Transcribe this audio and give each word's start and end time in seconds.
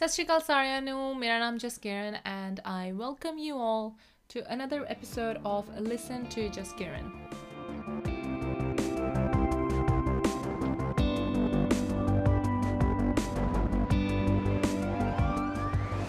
ਸਤਿ 0.00 0.08
ਸ਼੍ਰੀ 0.08 0.24
ਅਕਾਲ 0.24 0.40
ਸਾਰਿਆਂ 0.40 0.82
ਨੂੰ 0.82 1.16
ਮੇਰਾ 1.18 1.38
ਨਾਮ 1.38 1.56
Jaskiran 1.58 2.14
and 2.24 2.60
I 2.66 2.92
welcome 2.92 3.38
you 3.38 3.58
all 3.60 3.90
to 4.30 4.42
another 4.54 4.78
episode 4.92 5.38
of 5.50 5.68
Listen 5.88 6.24
to 6.34 6.44
Jaskiran. 6.56 7.10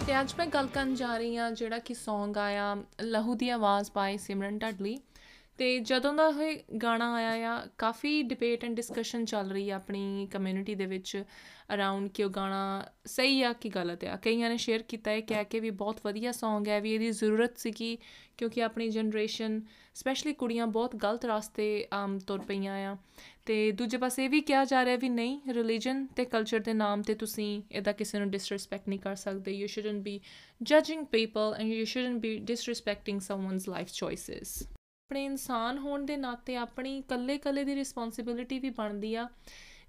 ਤੇ 0.08 0.20
ਅੱਜ 0.22 0.34
ਮੈਂ 0.38 0.48
ਗੱਲ 0.48 0.68
ਕਰਨ 0.68 0.96
ਜਾ 0.96 1.18
ਰਹੀ 1.18 1.38
ਹਾਂ 1.38 1.52
ਜਿਹੜਾ 1.52 1.80
ਕਿ 1.80 1.94
Song 1.94 2.40
ਆਇਆ, 2.40 2.76
ਲਹੂ 3.02 3.36
ਦੀ 3.36 3.50
ਆਵਾਜ਼ 3.50 3.92
ਬਾਈ 3.96 4.18
ਸਿਮਰਨ 4.18 4.58
ਢੱਡਲੀ 4.58 4.98
ਤੇ 5.62 5.80
ਜਦੋਂ 5.80 6.14
ਦਾ 6.14 6.34
ਇਹ 6.44 6.60
ਗਾਣਾ 6.84 7.14
ਆਇਆ 7.14 7.54
ਆ, 7.54 7.68
ਕਾਫੀ 7.78 8.24
ਡਿਬੇਟ 8.24 8.64
ਐਂਡ 8.66 8.76
ਡਿਸਕਸ਼ਨ 8.76 9.26
ਚੱਲ 9.26 9.52
ਰਹੀ 9.52 9.70
ਆ 9.70 9.76
ਆਪਣੀ 9.76 10.28
ਕਮਿਊਨਿਟੀ 10.32 10.76
ਦੇ 10.76 10.86
ਵਿੱਚ 10.86 11.24
ਅਰਾਊਂਡ 11.74 12.10
ਕਿ 12.10 12.24
ਉਹ 12.24 12.30
ਗਾਣਾ 12.30 12.86
ਸਹੀ 13.06 13.44
ਆ 13.44 13.54
ਕਿ 13.54 13.70
ਗਲਤ 13.70 14.04
ਆ। 14.04 14.16
ਕਈਆਂ 14.16 14.50
ਨੇ 14.50 14.58
ਸ਼ੇਅਰ 14.58 14.82
ਕੀਤਾ 14.82 15.12
ਹੈ 15.12 15.22
ਕਹਿ 15.22 15.46
ਕੇ 15.46 15.60
ਵੀ 15.60 15.70
ਬਹੁਤ 15.70 16.00
ਵਧੀਆ 16.06 16.30
Song 16.30 16.68
ਹੈ, 16.68 16.82
ਵੀ 16.82 16.94
ਇਹਦੀ 16.94 17.12
ਜ਼ਰੂਰਤ 17.12 17.58
ਸੀ 17.58 17.72
ਕਿ 17.72 17.98
ਕਿਉਂਕਿ 18.38 18.64
ਆਪਣੀ 18.64 18.90
ਜਨਰੇਸ਼ਨ 18.90 19.62
ਸਪੈਸ਼ਲੀ 19.96 20.34
ਕੁੜੀਆਂ 20.34 20.68
ਬਹੁਤ 20.68 20.96
ਗਲਤ 20.96 21.26
ਰਸਤੇ 21.26 21.88
ਆਮ 21.94 22.20
ਤੁਰ 22.20 22.40
ਪਈਆਂ 22.40 22.92
ਆ। 22.92 22.98
ਤੇ 23.46 23.72
ਦੂਜੇ 23.72 23.98
ਪਾਸੇ 23.98 24.26
ਇਹ 24.26 24.30
ਵੀ 24.30 24.42
ਕਿਹਾ 24.42 24.66
ਜਾ 24.66 24.86
ਰਿਹਾ 24.86 24.96
ਵੀ 24.96 25.10
ਨਹੀਂ 25.10 25.42
ਰਿਲੀਜਨ 25.50 26.06
ਤੇ 26.06 26.26
ਕਲਚਰ 26.26 26.60
ਦੇ 26.60 26.74
ਨਾਮ 26.74 27.02
ਤੇ 27.02 27.14
ਤੁਸੀਂ 27.14 27.62
ਇਹਦਾ 27.72 27.92
ਕਿਸੇ 27.92 28.20
ਨੂੰ 28.20 28.30
ਡਿਸਰੈਸਪੈਕਟ 28.30 28.90
ਨਹੀਂ 28.90 29.00
ਕਰ 29.00 29.16
ਸਕਦੇ। 29.16 29.52
You 29.52 29.68
shouldn't 29.68 30.04
be 30.04 30.22
judging 30.64 31.06
people 31.06 31.56
and 31.60 31.74
you 31.74 31.86
shouldn't 31.86 32.20
be 32.20 32.38
disrespecting 32.38 33.22
someone's 33.22 33.70
life 33.70 33.88
choices 33.94 34.68
ਆਪਣੇ 35.12 35.24
ਇਨਸਾਨ 35.26 35.78
ਹੋਣ 35.78 36.06
ਦੇ 36.06 36.16
ਨਾਤੇ 36.18 36.56
ਆਪਣੀ 36.56 36.98
ਇਕੱਲੇ 36.98 37.34
ਇਕੱਲੇ 37.36 37.64
ਦੀ 37.64 37.74
ਰਿਸਪੌਂਸਿਬਿਲਿਟੀ 37.76 38.60
ਵੀ 38.60 38.70
ਬਣਦੀ 38.70 39.14
ਆ। 39.16 39.28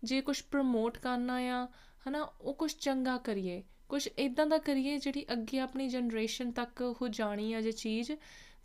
ਜੇ 0.05 0.21
ਕੁਝ 0.21 0.41
ਪ੍ਰਮੋਟ 0.43 0.99
ਕਰਨਾ 0.99 1.35
ਆ, 1.35 1.67
ਹਨਾ, 2.09 2.23
ਉਹ 2.41 2.55
ਕੁਝ 2.55 2.73
ਚੰਗਾ 2.77 3.17
ਕਰੀਏ। 3.19 3.63
ਕੁਝ 3.89 4.09
ਇਦਾਂ 4.19 4.47
ਦਾ 4.47 4.59
ਕਰੀਏ 4.59 4.97
ਜਿਹੜੀ 4.99 5.25
ਅੱਗੇ 5.33 5.59
ਆਪਣੀ 5.59 5.89
ਜਨਰੇਸ਼ਨ 5.89 6.51
ਤੱਕ 6.51 6.83
ਉਹ 6.83 7.09
ਜਾਣੀ 7.09 7.53
ਆ 7.53 7.61
ਜੇ 7.61 7.73
ਚੀਜ਼। 7.73 8.13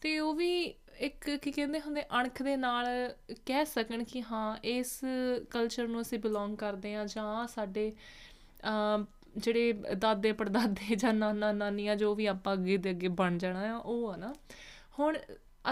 ਤੇ 0.02 0.18
ਉਹ 0.20 0.34
ਵੀ 0.34 0.50
ਇੱਕ 1.00 1.30
ਕੀ 1.36 1.52
ਕਹਿੰਦੇ 1.52 1.80
ਹੁੰਦੇ, 1.80 2.04
ਅਣਖ 2.22 2.42
ਦੇ 2.44 2.56
ਨਾਲ 2.58 2.86
ਕਹਿ 3.46 3.66
ਸਕਣ 3.66 4.04
ਕਿ 4.04 4.24
ਹਾਂ, 4.24 4.58
ਇਸ 4.64 5.00
ਕਲਚਰ 5.50 5.88
ਨੂੰ 5.88 6.02
ਅਸੀਂ 6.02 6.20
ਬਿਲੋਂਗ 6.20 6.56
ਕਰਦੇ 6.56 6.96
ਆ 6.96 7.06
ਜਾਂ 7.06 7.48
ਸਾਡੇ 7.48 7.92
ਜਿਹੜੇ 9.38 9.74
ਦਾਦੇ 9.98 10.32
ਪੜਦਾਦੇ 10.32 10.96
ਜਾਂ 10.96 11.14
ਨਾਨਾ 11.14 11.52
ਨਾਨੀਆਂ 11.52 11.96
ਜੋ 11.96 12.16
ਵੀ 12.16 12.26
ਆਪਾਂ 12.26 12.54
ਅੱਗੇ 12.54 12.78
ਦੇ 12.78 12.90
ਅੱਗੇ 12.90 13.08
ਬਣ 13.20 13.38
ਜਾਣਾ 13.38 13.74
ਆ, 13.74 13.78
ਉਹ 13.78 14.10
ਆ 14.10 14.16
ਨਾ। 14.16 14.34
ਹੁਣ 15.00 15.18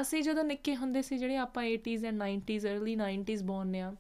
ਅਸੀਂ 0.02 0.24
ਜਦੋਂ 0.24 0.44
ਨਿੱਕੇ 0.44 0.76
ਹੁੰਦੇ 0.76 1.02
ਸੀ, 1.02 1.18
ਜਿਹੜੇ 1.18 1.38
ਆਪਾਂ 1.38 1.64
80s 1.66 2.06
and 2.06 2.18
90s 2.18 2.68
early 2.68 2.96
90s 2.96 3.44
born 3.44 3.76
ਆ, 3.76 3.94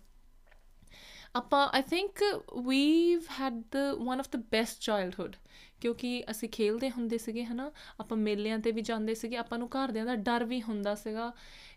ਆਪਾਂ 1.35 1.67
I 1.67 1.81
think 1.81 2.23
we've 2.67 3.23
had 3.39 3.61
the 3.71 3.77
one 3.99 4.19
of 4.19 4.29
the 4.29 4.35
best 4.51 4.81
childhood 4.81 5.35
ਕਿਉਂਕਿ 5.81 6.23
ਅਸੀਂ 6.31 6.49
ਖੇਲਦੇ 6.49 6.89
ਹੁੰਦੇ 6.89 7.17
ਸੀਗੇ, 7.17 7.43
ਹਨਾ? 7.45 7.71
ਆਪਾਂ 7.99 8.17
ਮੇਲਿਆਂ 8.17 8.59
ਤੇ 8.59 8.71
ਵੀ 8.71 8.81
ਜਾਂਦੇ 8.81 9.16
ਸੀਗੇ, 9.16 9.38
ਆਪਾਂ 9.38 9.57
ਨੂੰ 9.57 9.67
ਘਰਦਿਆਂ 9.67 10.05
ਦਾ 10.05 10.16
ਡਰ 10.16 10.43
ਵੀ 10.45 10.61
ਹੁੰਦਾ 10.61 10.95
ਸੀਗਾ। 10.95 11.31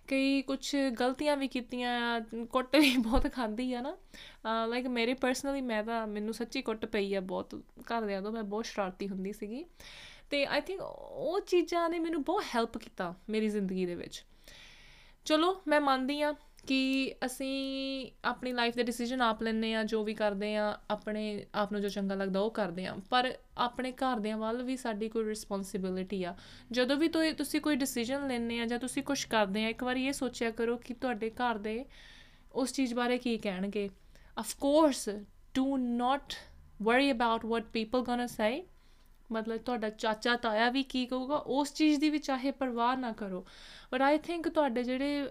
ਕਈ 0.09 0.43
ਕੁਝ 0.43 0.77
ਗਲਤੀਆਂ 1.01 1.37
ਵੀ 1.37 1.49
ਕੀਤੀਆਂ, 1.49 2.21
ਕੁੱਟ 2.51 2.77
ਵੀ 2.77 2.97
ਬਹੁਤ 2.97 3.33
ਖਾਂਦੀ 3.33 3.73
ਆ 3.73 3.81
ਨਾ 3.81 3.97
ਲਾਈਕ 4.67 4.87
ਮੇਰੇ 4.89 5.15
ਪਰਸਨਲੀ 5.15 5.61
ਮੈਂ 5.63 5.83
ਤਾਂ, 5.85 6.07
ਮੈਨੂੰ 6.07 6.35
ਸੱਚੀ 6.35 6.63
ਕੁੱਟ 6.63 6.87
ਪਈ 6.87 7.15
ਆ 7.15 7.21
ਬਹੁਤ। 7.23 7.55
ਘਰਦਿਆਂ 7.83 8.23
ਤੋਂ 8.23 8.33
ਮੈਂ 8.33 8.43
ਬਹੁਤ 8.45 8.67
ਸ਼ਰਾਰਤੀ 8.67 9.09
ਹੁੰਦੀ 9.09 9.33
ਸੀਗੀ। 9.33 9.65
ਤੇ 10.31 10.45
ਆਈ 10.47 10.61
ਥਿੰਕ 10.61 10.81
ਉਹ 10.81 11.41
ਚੀਜ਼ਾਂ 11.41 11.89
ਨੇ 11.91 11.99
ਮੈਨੂੰ 11.99 12.23
ਬਹੁਤ 12.23 12.45
ਹੈਲਪ 12.55 12.79
ਕੀਤਾ 12.79 13.15
ਮੇਰੀ 13.29 13.49
ਜ਼ਿੰਦਗੀ 13.49 13.87
ਦੇ 13.87 13.95
ਵਿੱਚ। 13.95 14.25
ਚਲੋ, 15.25 15.61
ਮੈਂ 15.69 15.81
ਮੰਨਦੀ 15.81 16.23
ਆ 16.23 16.35
ਕਿ 16.67 17.15
ਅਸੀਂ 17.27 18.11
ਆਪਣੀ 18.25 18.53
ਲਾਈਫ 18.53 18.75
ਦੇ 18.75 18.83
ਡਿਸੀਜਨ 18.83 19.23
ਆਪ 19.23 19.43
ਲੈਂਦੇ 19.43 19.75
ਆ 19.75 19.83
ਜੋ 19.85 20.03
ਵੀ 20.05 20.15
ਕਰਦੇ 20.15 20.57
ਆ 20.57 20.79
ਆਪਣੇ 20.91 21.47
ਆਪ 21.55 21.73
ਨੂੰ 21.73 21.81
ਜੋ 21.81 21.89
ਚੰਗਾ 21.89 22.15
ਲੱਗਦਾ 22.15 22.41
ਉਹ 22.41 22.51
ਕਰਦੇ 22.51 22.87
ਆ 22.87 22.97
ਪਰ 23.11 23.33
ਆਪਣੇ 23.59 23.93
ਘਰਦਿਆਂ 23.93 24.39
ਵੱਲ 24.39 24.63
ਵੀ 24.63 24.77
ਸਾਡੀ 24.77 25.09
ਕੋਈ 25.09 25.25
ਰਿਸਪੌਂਸਿਬਿਲਿਟੀ 25.25 26.25
ਆ। 26.25 26.35
ਜਦੋਂ 26.73 26.97
ਵੀ 26.97 27.09
ਤੁਸੀਂ 27.09 27.61
ਕੋਈ 27.61 27.77
ਡਿਸੀਜਨ 27.77 28.27
ਲੈਂਦੇ 28.29 28.61
ਆ 28.61 28.67
ਜਾਂ 28.67 28.79
ਤੁਸੀਂ 28.79 29.03
ਕੁਝ 29.03 29.25
ਕਰਦੇ 29.25 29.65
ਆ 29.65 29.69
ਇੱਕ 29.69 29.85
ਵਾਰੀ 29.85 30.07
ਇਹ 30.07 30.13
ਸੋਚਿਆ 30.13 30.51
ਕਰੋ 30.51 30.77
ਕਿ 30.77 30.95
ਤੁਹਾਡੇ 30.95 31.31
ਘਰ 31.31 31.59
ਦੇ 31.59 31.85
ਉਸ 32.53 32.73
ਚੀਜ਼ 32.73 32.95
ਬਾਰੇ 32.95 33.19
ਕੀ 33.19 33.39
ਕਹਿਣਗੇ। 33.39 33.89
Of 34.39 34.57
course 34.57 35.09
do 35.55 35.77
not 35.77 36.35
worry 36.83 37.13
about 37.13 37.45
what 37.45 37.63
people 37.63 38.01
gonna 38.01 38.27
say 38.27 38.67
ਮਤਲਬ 39.33 39.57
ਤੁਹਾਡਾ 39.59 39.89
ਚਾਚਾ 39.91 40.37
ਤਾਇਆ 40.37 40.69
ਵੀ 40.71 40.83
ਕੀ 40.83 41.05
ਕਹੂਗਾ, 41.07 41.37
ਉਸ 41.37 41.73
ਚੀਜ਼ 41.75 42.01
ਦੀ 42.01 42.11
ਵੀ 42.11 42.19
ਚਾਹੇ 42.19 42.51
ਪਰਵਾਹ 42.51 42.97
ਨਾ 42.97 43.13
ਕਰੋ। 43.13 43.45
ਬਟ 43.93 44.03
ਆਈ 44.03 44.19
ਥਿੰਕ 44.19 44.49
ਤੁਹਾਡੇ 44.49 44.83
ਜਿਹੜੇ 44.83 45.29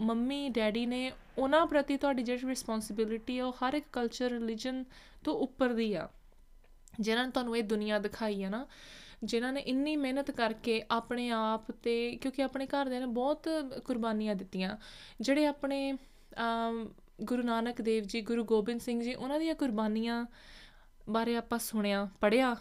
ਮੰਮੀ, 0.00 0.48
ਡੈਡੀ 0.48 0.86
ਨੇ, 0.86 1.12
ਉਹਨਾਂ 1.38 1.66
ਪ੍ਰਤੀ 1.66 1.96
ਤੁਹਾਡੀ 1.96 2.22
ਜਿਹੜੀ 2.22 2.48
ਰਿਸਪੌਂਸਿਬਿਲਿਟੀ 2.48 3.38
ਹੈ 3.38 3.44
ਉਹ 3.44 3.52
ਹਰ 3.60 3.74
ਇੱਕ 3.74 3.86
ਕਲਚਰ 3.92 4.30
ਰਿਲੀਜਨ 4.30 4.84
ਤੋਂ 5.24 5.34
ਉੱਪਰ 5.38 5.72
ਦੀ 5.72 5.92
ਆ। 5.94 6.08
ਜਿਨ੍ਹਾਂ 7.00 7.24
ਨੇ 7.26 7.30
ਤੁਹਾਨੂੰ 7.32 7.56
ਇਹ 7.56 7.62
ਦੁਨੀਆ 7.64 7.98
ਦਿਖਾਈ 7.98 8.42
ਹੈ 8.44 8.48
ਨਾ, 8.50 8.66
ਜਿਨ੍ਹਾਂ 9.24 9.52
ਨੇ 9.52 9.60
ਇੰਨੀ 9.60 9.96
ਮਿਹਨਤ 9.96 10.30
ਕਰਕੇ 10.30 10.82
ਆਪਣੇ 10.90 11.28
ਆਪ 11.30 11.70
ਤੇ, 11.72 12.16
ਕਿਉਂਕਿ 12.16 12.42
ਆਪਣੇ 12.42 12.66
ਘਰਦਿਆਂ 12.66 13.00
ਨੇ 13.00 13.06
ਬਹੁਤ 13.12 13.48
ਕੁਰਬਾਨੀਆਂ 13.84 14.34
ਦਿੱਤੀਆਂ। 14.34 14.76
ਜਿਹੜੇ 15.20 15.46
ਆਪਣੇ 15.46 15.94
ਗੁਰੂ 17.22 17.42
ਨਾਨਕ 17.42 17.80
ਦੇਵ 17.80 18.04
ਜੀ, 18.04 18.20
ਗੁਰੂ 18.20 18.44
ਗੋਬਿੰਦ 18.44 18.80
ਸਿੰਘ 18.80 19.00
ਜੀ, 19.02 19.14
ਉਹਨਾਂ 19.14 19.38
ਦੀਆਂ 19.40 19.54
ਕੁਰਬਾਨੀਆਂ 19.54 20.24
ਬਾਰੇ 21.08 21.36
ਆਪਾਂ 21.36 21.58
ਸੁਣਿਆ 21.58 22.08
ਪੜਿਆ 22.20 22.54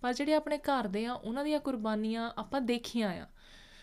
ਪਰ 0.00 0.12
ਜਿਹੜੇ 0.12 0.34
ਆਪਣੇ 0.34 0.58
ਘਰ 0.58 0.86
ਦੇ 0.86 1.06
ਆ, 1.06 1.12
ਉਹਨਾਂ 1.12 1.44
ਦੀਆਂ 1.44 1.60
ਕੁਰਬਾਨੀਆਂ 1.60 2.30
ਆਪਾਂ 2.38 2.60
ਦੇਖੀਆਂ 2.60 3.10
ਆ। 3.10 3.26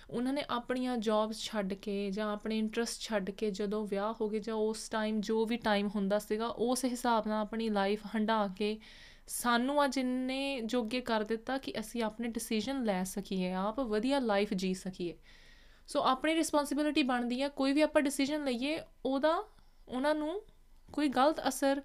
ਉਹਨਾਂ 0.09 0.33
ਨੇ 0.33 0.43
ਆਪਣੀਆਂ 0.49 0.97
ਜੌਬਸ 0.97 1.39
ਛੱਡ 1.39 1.73
ਕੇ 1.73 2.11
ਜਾਂ 2.11 2.33
ਆਪਣੇ 2.33 2.57
ਇੰਟਰਸਟ 2.57 3.01
ਛੱਡ 3.01 3.31
ਕੇ 3.31 3.51
ਜਦੋਂ 3.51 3.87
ਵਿਆਹ 3.87 4.13
ਹੋ 4.21 4.29
ਗਏ 4.29 4.39
ਜਾਂ 4.39 4.55
ਉਸ 4.55 4.89
ਟਾਈਮ 4.89 5.21
ਜੋ 5.21 5.45
ਵੀ 5.45 5.57
ਟਾਈਮ 5.57 5.87
ਹੁੰਦਾ 5.87 6.19
ਸੀਗਾ, 6.19 6.47
ਉਸ 6.47 6.85
ਹਿਸਾਬ 6.85 7.27
ਨਾਲ 7.27 7.41
ਆਪਣੀ 7.41 7.69
ਲਾਈਫ 7.69 8.01
ਹੰਡਾ 8.15 8.47
ਕੇ 8.47 8.79
ਸਾਨੂੰ 9.27 9.85
ਅੱਜ 9.85 9.97
ਇੰਨੇ 9.97 10.61
ਜੋਗੇ 10.61 11.01
ਕਰ 11.01 11.23
ਦਿੱਤਾ 11.23 11.57
ਕਿ 11.57 11.73
ਅਸੀਂ 11.79 12.03
ਆਪਣੇ 12.03 12.27
ਡਿਸੀਜਨ 12.27 12.83
ਲੈ 12.83 13.03
ਸਕੀਏ, 13.03 13.51
ਆਪ 13.51 13.79
ਵਧੀਆ 13.79 14.19
ਲਾਈਫ 14.19 14.53
ਜੀ 14.53 14.73
ਸਕੀਏ। 14.73 15.17
ਸੋ 15.87 16.03
ਆਪਣੀ 16.03 16.35
ਰਿਸਪੌਂਸਿਬਿਲਿਟੀ 16.35 17.03
ਬਣਦੀ 17.03 17.41
ਆ, 17.41 17.49
ਕੋਈ 17.49 17.73
ਵੀ 17.73 17.81
ਆਪਾਂ 17.81 18.01
ਡਿਸੀਜਨ 18.01 18.43
ਲਈਏ, 18.43 18.79
ਉਹਦਾ, 19.05 19.43
ਉਹਨਾਂ 19.87 20.15
ਨੂੰ 20.15 20.41
ਕੋਈ 20.93 21.07
ਗਲਤ 21.07 21.47
ਅਸਰ 21.47 21.81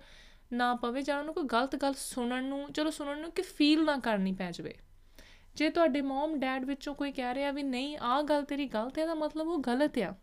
ਨਾ 0.52 0.74
ਪਵੇ 0.74 1.02
ਜਾਂ 1.02 1.18
ਉਹਨੂੰ 1.18 1.34
ਕੋਈ 1.34 1.44
ਗਲਤ 1.44 1.76
ਗੱਲ 1.76 1.94
ਸੁਣਨ 1.94 2.44
ਨੂੰ, 2.44 2.72
ਚਲੋ 2.72 2.90
ਸੁਣਨ 2.90 3.20
ਨੂੰ 3.20 3.32
ਕਿ 3.32 3.42
ਫੀਲ 3.42 3.84
ਨਾ 3.84 3.98
ਕਰਨੀ 3.98 4.32
ਪੈ 4.32 4.50
ਜਾਵੇ। 4.50 4.74
ਜੇ 5.54 5.70
ਤੁਹਾਡੇ 5.70 6.00
ਮਮ 6.00 6.38
ਡੈਡ 6.38 6.64
ਵਿੱਚੋਂ 6.64 6.94
ਕੋਈ 6.94 7.12
ਕਹਿ 7.12 7.34
ਰਿਹਾ 7.34 7.50
ਵੀ 7.50 7.62
ਨਹੀਂ, 7.62 7.98
ਆਹ 7.98 8.22
ਗੱਲ 8.22 8.44
ਤੇਰੀ 8.44 8.66
ਗਲਤ 8.66 8.98
ਹੈ 8.98 9.06
ਦਾ 9.06 9.14
ਮਤਲਬ 9.14 9.48
ਉਹ 9.48 9.58
ਗਲਤ 9.58 9.98
ਆ। 9.98 10.14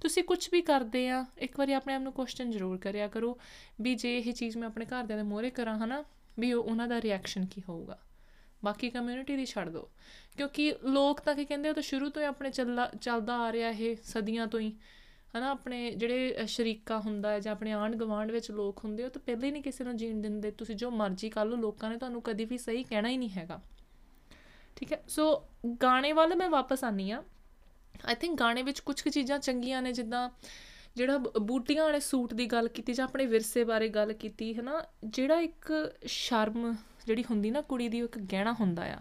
ਤੁਸੀਂ 0.00 0.24
ਕੁਝ 0.24 0.48
ਵੀ 0.52 0.62
ਕਰਦੇ 0.62 1.10
ਆ, 1.10 1.26
ਇੱਕ 1.38 1.58
ਵਾਰੀ 1.58 1.72
ਆਪਣੇ 1.72 1.94
ਆਪ 1.94 2.02
ਨੂੰ 2.02 2.12
ਕੁਐਸਚਨ 2.12 2.50
ਜ਼ਰੂਰ 2.50 2.78
ਕਰਿਆ 2.78 3.08
ਕਰੋ 3.08 3.38
ਵੀ 3.80 3.94
ਜੇ 3.94 4.18
ਇਹ 4.18 4.32
ਚੀਜ਼ 4.32 4.56
ਮੈਂ 4.56 4.68
ਆਪਣੇ 4.68 4.84
ਘਰਦਿਆਂ 4.84 5.18
ਦੇ 5.18 5.24
ਮੋਹਰੇ 5.24 5.50
ਕਰਾਂ, 5.50 5.78
ਹਨਾ, 5.78 6.04
ਵੀ 6.38 6.52
ਉਹਨਾਂ 6.52 6.88
ਦਾ 6.88 7.02
ਰਿਐਕਸ਼ਨ 7.02 7.46
ਕੀ 7.46 7.62
ਹੋਊਗਾ। 7.68 7.98
ਬਾਕੀ 8.64 8.90
ਕਮਿਊਨਿਟੀ 8.90 9.36
ਦੀ 9.36 9.46
ਛੱਡ 9.46 9.68
ਦਿਓ। 9.68 9.90
ਕਿਉਂਕਿ 10.36 10.74
ਲੋਕ 10.84 11.20
ਤਾਂ 11.20 11.34
ਕੀ 11.34 11.44
ਕਹਿੰਦੇ 11.44 11.68
ਉਹ 11.68 11.74
ਤਾਂ 11.74 11.82
ਸ਼ੁਰੂ 11.82 12.08
ਤੋਂ 12.08 12.22
ਹੀ 12.22 12.26
ਆਪਣੇ 12.26 12.50
ਚੱਲਦਾ 12.50 12.90
ਚੱਲਦਾ 13.00 13.36
ਆ 13.36 13.52
ਰਿਹਾ 13.52 13.70
ਇਹ 13.70 13.96
ਸਦੀਆਂ 14.04 14.46
ਤੋਂ 14.46 14.60
ਹੀ। 14.60 14.76
ਹਨਾ, 15.36 15.50
ਆਪਣੇ 15.50 15.90
ਜਿਹੜੇ 15.90 16.46
ਸ਼ਰੀਕਾ 16.46 16.98
ਹੁੰਦਾ 16.98 17.30
ਹੈ 17.30 17.40
ਜਾਂ 17.40 17.52
ਆਪਣੇ 17.52 17.72
ਆਂਡ 17.72 17.96
ਗਵਾਂਡ 17.96 18.30
ਵਿੱਚ 18.30 18.50
ਲੋਕ 18.50 18.84
ਹੁੰਦੇ 18.84 19.04
ਉਹ 19.04 19.10
ਤਾਂ 19.10 19.22
ਪਹਿਲੇ 19.26 19.46
ਹੀ 19.46 19.52
ਨਹੀਂ 19.52 19.62
ਕਿਸੇ 19.62 19.84
ਨੂੰ 19.84 19.96
ਜੀਣ 19.96 20.20
ਦਿੰਦੇ। 20.20 20.50
ਤੁਸੀਂ 20.50 20.76
ਜੋ 20.76 20.90
ਮਰਜ਼ੀ 20.90 21.30
ਕਰ 21.30 21.46
ਲਓ, 21.46 21.56
ਲੋਕਾਂ 21.56 21.90
ਨੇ 21.90 21.96
ਤੁਹਾਨੂੰ 21.96 22.22
ਕਦੀ 22.22 22.44
ਵੀ 22.44 22.58
ਸਹੀ 22.58 22.82
ਕਹਿਣਾ 22.82 23.08
ਹੀ 23.08 23.16
ਨਹੀਂ 23.16 23.30
ਹੈਗਾ। 23.30 23.60
ਠੀਕ 24.76 24.92
ਹੈ? 24.92 25.02
ਸੋ 25.08 25.48
ਗਾਣੇ 25.82 26.12
ਵੱਲ 26.12 26.34
ਮੈਂ 26.36 26.50
ਵਾਪਸ 26.50 26.84
ਆਨੀ 26.84 27.10
ਆ 27.10 27.22
ਆਈ 28.04 28.14
ਥਿੰਕ 28.14 28.38
ਗਾਣੇ 28.40 28.62
ਵਿੱਚ 28.62 28.80
ਕੁਝ 28.80 29.00
ਕੁ 29.00 29.10
ਚੀਜ਼ਾਂ 29.10 29.38
ਚੰਗੀਆਂ 29.38 29.82
ਨੇ, 29.82 29.92
ਜਿੱਦਾਂ 29.92 30.30
ਜਿਹੜਾ 30.96 31.18
ਬੂਟੀਆਂ 31.18 31.84
ਵਾਲੇ 31.84 32.00
ਸੂਟ 32.00 32.34
ਦੀ 32.34 32.46
ਗੱਲ 32.46 32.68
ਕੀਤੀ 32.68 32.92
ਜਾਂ 32.92 33.04
ਆਪਣੇ 33.04 33.26
ਵਿਰਸੇ 33.26 33.64
ਬਾਰੇ 33.64 33.88
ਗੱਲ 33.88 34.12
ਕੀਤੀ 34.12 34.56
ਹੈ 34.56 34.62
ਨਾ 34.62 34.84
ਜਿਹੜਾ 35.04 35.40
ਇੱਕ 35.40 35.94
ਸ਼ਰਮ 36.06 36.74
ਜਿਹੜੀ 37.06 37.24
ਹੁੰਦੀ 37.30 37.50
ਨਾ 37.50 37.60
ਕੁੜੀ 37.60 37.88
ਦੀ 37.88 37.98
ਇੱਕ 37.98 38.18
ਗਹਿਣਾ 38.18 38.52
ਹੁੰਦਾ 38.52 38.82
ਆ। 38.82 38.98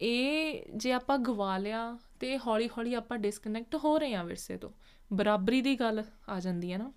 ਇਹ 0.00 0.62
ਜੇ 0.76 0.92
ਆਪਾਂ 0.92 1.18
ਗਵਾ 1.18 1.58
ਲਿਆ 1.58 1.98
ਤੇ 2.20 2.38
ਹੌਲੀ 2.38 2.68
ਹੌਲੀ 2.68 2.94
ਆਪਾਂ 2.94 3.18
ਡਿਸਕਨੈਕਟ 3.18 3.76
ਹੋ 3.76 3.98
ਰਹੇ 3.98 4.14
ਆ 4.14 4.22
ਵਿਰਸੇ 4.22 4.56
ਤੋਂ। 4.56 4.70
ਬਰਾਬਰੀ 5.10 5.60
ਦੀ 5.62 5.74
ਗੱਲ 5.76 6.02
ਆ 6.28 6.38
ਜਾਂਦੀ 6.40 6.72
ਹੈ 6.72 6.78
ਨਾ। 6.78 6.92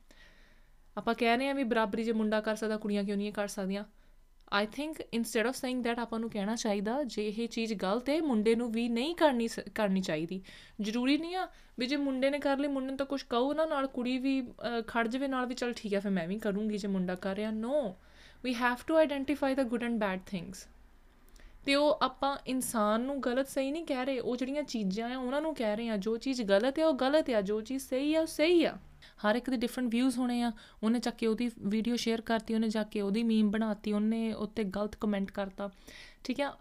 ਆਪਾਂ 0.98 1.14
ਕਹਿ 1.16 1.38
ਰਹੇ 1.38 1.50
ਆ 1.50 1.54
ਵੀ 1.54 1.64
ਬਰਾਬਰੀ 1.66 2.04
ਜੇ 2.04 2.12
ਮੁੰਡਾ 2.14 2.42
ਕਰ 2.42 2.56
ਸਕਦਾ, 2.56 2.78
ਕੁੜੀਆਂ 2.78 3.04
ਕਿਉਂ 3.04 3.18
ਨਹੀਂ 3.18 3.32
ਕਰ 3.34 3.48
ਸਕਦੀਆਂ। 3.48 3.84
I 4.52 4.66
think 4.66 5.00
instead 5.14 5.48
of 5.48 5.56
saying 5.56 5.84
that 5.84 6.00
ਆਪਾਂ 6.00 6.20
ਨੂੰ 6.20 6.30
ਕਹਿਣਾ 6.30 6.56
ਚਾਹੀਦਾ, 6.56 7.02
ਜੇ 7.04 7.28
ਇਹ 7.28 7.48
ਚੀਜ਼ 7.48 7.74
ਗਲਤ 7.74 8.10
ਹੈ, 8.10 8.20
ਮੁੰਡੇ 8.22 8.56
ਨੂੰ 8.56 8.72
ਵੀ 8.72 8.88
ਨਹੀਂ 8.90 9.16
ਕਰਨੀ 9.16 9.48
ਕਰਨੀ 9.76 10.02
ਚਾਹੀਦੀ। 10.02 10.42
ਜ਼ਰੂਰੀ 10.82 11.18
ਨਹੀਂ 11.18 11.36
ਆ 11.36 11.48
ਵੀ 11.80 11.88
ਜੇ 11.88 11.98
ਮੁੰਡੇ 11.98 12.30
ਨੇ 12.30 12.40
ਕਰ 12.40 12.58
ਲਈ, 12.58 12.68
ਮੁੰਡੇ 12.68 12.88
ਨੂੰ 12.88 12.98
ਤਾਂ 12.98 13.06
ਕੁਝ 13.06 13.22
ਕਹੋ 13.24 13.54
ਨਾ, 13.54 13.66
ਨਾਲ 13.66 13.88
ਕੁੜੀ 13.88 14.18
ਵੀ 14.18 14.42
ਖੜ 14.88 15.08
ਜਵੇ, 15.08 15.28
ਨਾਲ 15.28 15.46
ਵੀ 15.46 15.56
ਚਲ 15.56 15.74
ਠੀਕ 15.74 15.94
ਹੈ, 15.94 16.00
ਫਿਰ 16.00 16.12
ਮੈਂ 16.12 16.28
ਵੀ 16.28 16.38
ਕਰੂੰਗੀ 16.40 16.78
ਜੇ 16.78 16.88
ਮੁੰਡਾ 16.88 17.16
ਕਰ 17.18 17.36
ਰਿਹਾ। 17.36 17.52
No 17.52 17.96
we 18.44 18.54
have 18.54 18.78
to 18.88 18.96
identify 18.96 19.56
the 19.56 19.64
good 19.64 19.84
and 19.84 20.00
bad 20.00 20.22
things 20.26 20.68
ਤੇ 21.68 21.76
ਉਹ 21.76 22.00
ਆਪਾਂ 22.02 22.38
ਇਨਸਾਨ 22.48 23.02
ਨੂੰ 23.02 23.22
ਗਲਤ 23.22 23.48
ਸਹੀ 23.48 23.72
ਨਹੀਂ 23.72 23.86
ਕਹਿ 23.86 24.06
ਰਹੇ, 24.06 24.20
ਉਹ 24.20 24.38
ਜਿਹੜੀਆਂ 24.38 24.64
ਚੀਜ਼ਾਂ 24.64 25.16
ਆ, 25.16 25.18
ਉਹਨਾਂ 25.18 25.42
ਨੂੰ 25.42 25.56
ਕਹਿ 25.56 25.76
ਰਹੇ 25.76 25.90
ਆ, 25.90 25.98
ਜੋ 25.98 26.18
ਚੀਜ਼ 26.18 26.42
ਗਲਤ 26.42 26.80
ਹੈ 26.80 26.86
ਉਹ 26.86 26.94
ਗਲਤ 26.94 27.30
ਹੈ 27.30 27.42
ਜੋ 27.42 27.62
ਚੀਜ਼ 27.62 27.84
ਸਹੀ 27.84 28.16
ਆ, 28.16 28.22
ਉਹ 28.22 28.26
ਸਹੀ 28.26 28.64
ਆ। 28.64 28.78
ਹਰ 29.26 29.36
ਇੱਕ 29.36 29.50
ਦੇ 29.50 29.58
ਡਿਫਰੈਂਟ 29.58 29.92
ਵਿਊਜ਼ 29.92 30.18
ਹੋਣੇ 30.18 30.42
ਆ। 30.42 30.52
ਉਹਨੇ 30.84 31.00
ਚੱਕ 31.00 31.16
ਕੇ 31.16 31.28
ਉਹਦੀ 31.28 31.52
ਵੀਡੀਓ 31.60 31.96
ਸ਼ੇਅਰ 31.96 32.22
ਕਰਤੀ, 32.22 32.54
ਉਹਨੇ 32.54 32.70
ਜਾ 32.70 32.84
ਕੇ 32.84 33.02
ਉਹਦੀ 33.02 33.24
ਮੀਮ 33.24 33.52
ਬਣਾਤੀ, 33.52 33.94
ਉਹਨੇ 33.94 34.34
ਉੱਤੇ 34.34 34.64
ਗਲਤ 34.64 34.96
ਕਮੈਂਟ 34.96 35.32
ਕਰਤਾ। 35.32 35.70
ਠੀਕ 36.24 36.42
ਆ? 36.42 36.58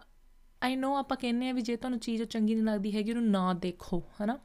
ਆਈ 0.63 0.75
نو 0.75 0.93
ਆਪਾਂ 0.97 1.17
ਕਹਿੰਨੇ 1.17 1.49
ਆ 1.49 1.53
ਵੀ 1.53 1.61
ਜੇ 1.61 1.75
ਤੁਹਾਨੂੰ 1.75 1.99
ਚੀਜ਼ 1.99 2.23
ਚੰਗੀ 2.23 2.55
ਨਹੀਂ 2.55 2.65
ਲੱਗਦੀ 2.65 2.95
ਹੈਗੀ, 2.95 3.11
ਉਹਨੂੰ 3.11 3.31
ਨਾ 3.31 3.53
ਦੇਖੋ, 3.53 4.03
ਹਨਾ? 4.23 4.39